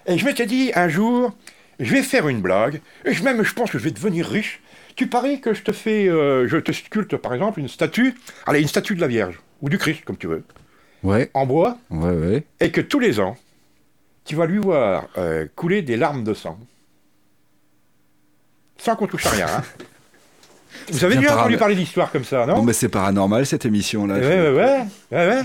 [0.05, 1.33] Et je m'étais dit un jour,
[1.79, 2.81] je vais faire une blague.
[3.05, 4.59] Et je, même, je pense que je vais devenir riche.
[4.97, 8.15] Tu paries que je te fais, euh, je te sculpte par exemple une statue,
[8.45, 10.43] allez, une statue de la Vierge ou du Christ, comme tu veux,
[11.03, 11.29] Ouais.
[11.33, 12.43] en bois, Ouais, ouais.
[12.59, 13.37] et que tous les ans,
[14.25, 16.57] tu vas lui voir euh, couler des larmes de sang,
[18.77, 19.47] sans qu'on touche à rien.
[19.47, 19.63] hein.
[20.91, 22.55] Vous avez déjà entendu parler d'histoires comme ça, non?
[22.55, 24.15] Bon, mais c'est paranormal cette émission-là.
[24.15, 24.79] Ouais, ouais, ouais,
[25.11, 25.41] ouais, ouais.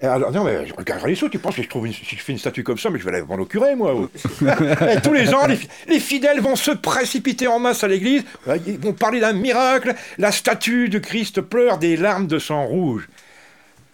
[0.00, 2.04] Et Alors, non, mais je regarde les sous, tu penses que je trouve une- si
[2.16, 3.94] je fais une statue comme ça, mais je vais la vendre au curé, moi.
[4.90, 8.60] Et tous les ans, les, les fidèles vont se précipiter en masse à l'église, Ouais,
[8.66, 13.08] ils vont parler d'un miracle, la statue de Christ pleure des larmes de sang rouge.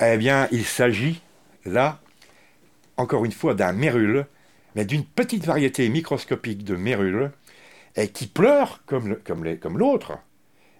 [0.00, 1.20] Eh bien, il s'agit,
[1.64, 2.00] là,
[2.96, 4.26] encore une fois, d'un mérule,
[4.74, 7.30] mais d'une petite variété microscopique de mérule,
[7.96, 10.18] et qui pleure comme, le- comme l'autre,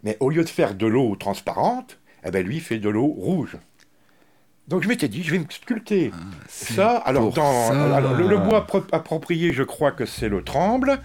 [0.04, 3.56] mais au lieu de faire de l'eau transparente, eh ben, lui fait de l'eau rouge.
[4.68, 6.12] Donc je m'étais dit, je vais me sculpter
[6.48, 6.96] ça.
[6.98, 7.96] Alors, dans, ça.
[7.96, 11.00] alors, le, le bois pro- approprié, je crois que c'est le tremble.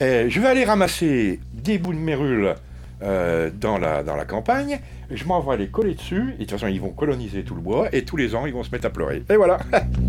[0.00, 2.54] Et je vais aller ramasser des bouts de mérule
[3.02, 4.80] euh, dans, la, dans la campagne.
[5.10, 6.34] Je m'en vais les coller dessus.
[6.34, 7.88] Et de toute façon, ils vont coloniser tout le bois.
[7.92, 9.22] Et tous les ans, ils vont se mettre à pleurer.
[9.30, 9.58] Et voilà.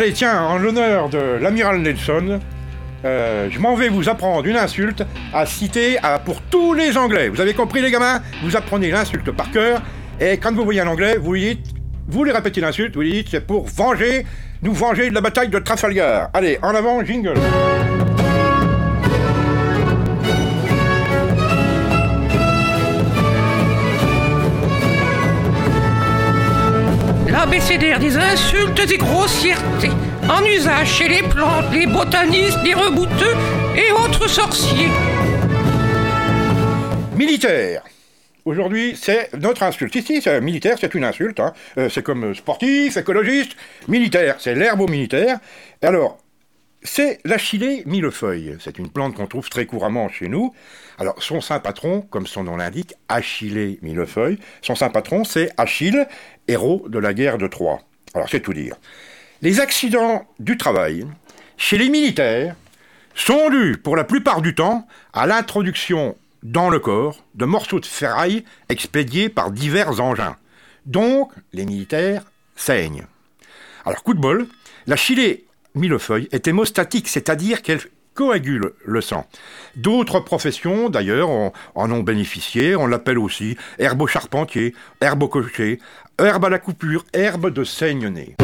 [0.00, 2.40] Allez, tiens, en l'honneur de l'amiral Nelson,
[3.04, 7.28] euh, je m'en vais vous apprendre une insulte à citer pour tous les Anglais.
[7.28, 8.22] Vous avez compris, les gamins?
[8.42, 9.82] Vous apprenez l'insulte par cœur,
[10.18, 11.74] et quand vous voyez un Anglais, vous lui dites,
[12.08, 14.24] vous lui répétez l'insulte, vous lui dites, c'est pour venger,
[14.62, 16.30] nous venger de la bataille de Trafalgar.
[16.32, 17.34] Allez, en avant, jingle.
[27.50, 29.90] L'abécédaire des insultes et grossièretés,
[30.28, 33.34] en usage chez les plantes, les botanistes, les rebouteux
[33.76, 34.86] et autres sorciers.
[37.16, 37.82] Militaire.
[38.44, 39.96] Aujourd'hui, c'est notre insulte.
[39.96, 41.40] Ici, militaire, c'est une insulte.
[41.40, 41.52] hein.
[41.76, 43.56] Euh, c'est comme sportif, écologiste.
[43.88, 45.40] Militaire, c'est l'herbe au militaire.
[45.82, 46.18] Et alors,
[46.82, 48.56] c'est l'achillée millefeuille.
[48.60, 50.54] C'est une plante qu'on trouve très couramment chez nous.
[50.98, 56.06] Alors, son saint patron, comme son nom l'indique, Achillée millefeuille, son saint patron, c'est Achille,
[56.48, 57.80] héros de la guerre de Troie.
[58.14, 58.76] Alors, c'est tout dire.
[59.42, 61.06] Les accidents du travail,
[61.56, 62.56] chez les militaires,
[63.14, 67.86] sont dus, pour la plupart du temps, à l'introduction dans le corps de morceaux de
[67.86, 70.36] ferraille expédiés par divers engins.
[70.86, 72.24] Donc, les militaires
[72.56, 73.06] saignent.
[73.84, 74.46] Alors, coup de bol,
[74.86, 77.80] la chilée millefeuille est hémostatique, c'est-à-dire qu'elle
[78.14, 79.26] coagule le sang.
[79.76, 82.76] D'autres professions, d'ailleurs, en, ont bénéficié.
[82.76, 85.78] On l'appelle aussi herbe au charpentier, herbe au cocher,
[86.18, 88.36] herbe à la coupure, herbe de saigne-nez.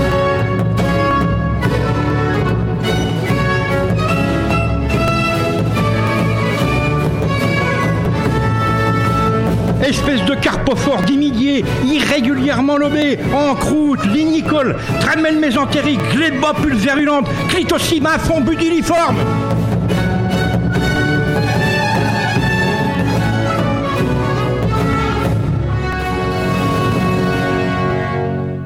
[9.84, 18.40] Espèce de carpophore dimidier, irrégulièrement lobé, en croûte, lignicole, tramel mésentérique, glébopule virulente, clitocima fond
[18.40, 19.16] budiliforme.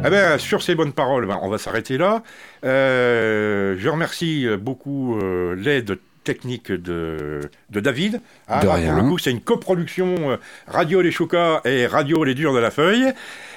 [0.02, 2.22] Eh bien, sur ces bonnes paroles, ben, on va s'arrêter là.
[2.64, 5.98] Euh, je remercie beaucoup euh, l'aide
[6.34, 8.20] technique de, de David.
[8.46, 8.92] Ah, De là, rien.
[8.94, 10.36] Pour le coup, c'est une coproduction euh,
[10.68, 13.12] Radio Les Choucas et Radio Les Durs de la Feuille.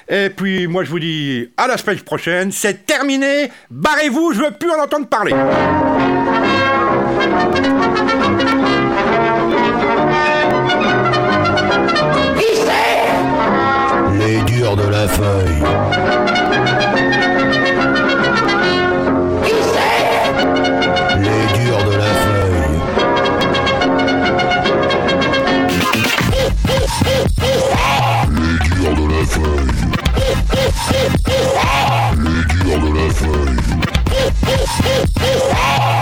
[0.08, 2.50] Et puis, moi, je vous dis à la semaine prochaine.
[2.50, 3.50] C'est terminé.
[3.70, 5.32] Barrez-vous, je veux plus en entendre parler.
[14.18, 16.03] Les durs de la feuille.
[27.02, 29.72] Les durs de la feuille.
[32.16, 33.58] Les durs de la feuille.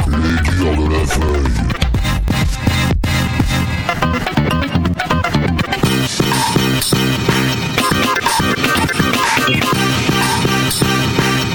[0.08, 1.52] Les durs de la feuille.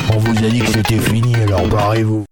[0.10, 2.26] On vous a dit que c'était fini, alors barrez-vous.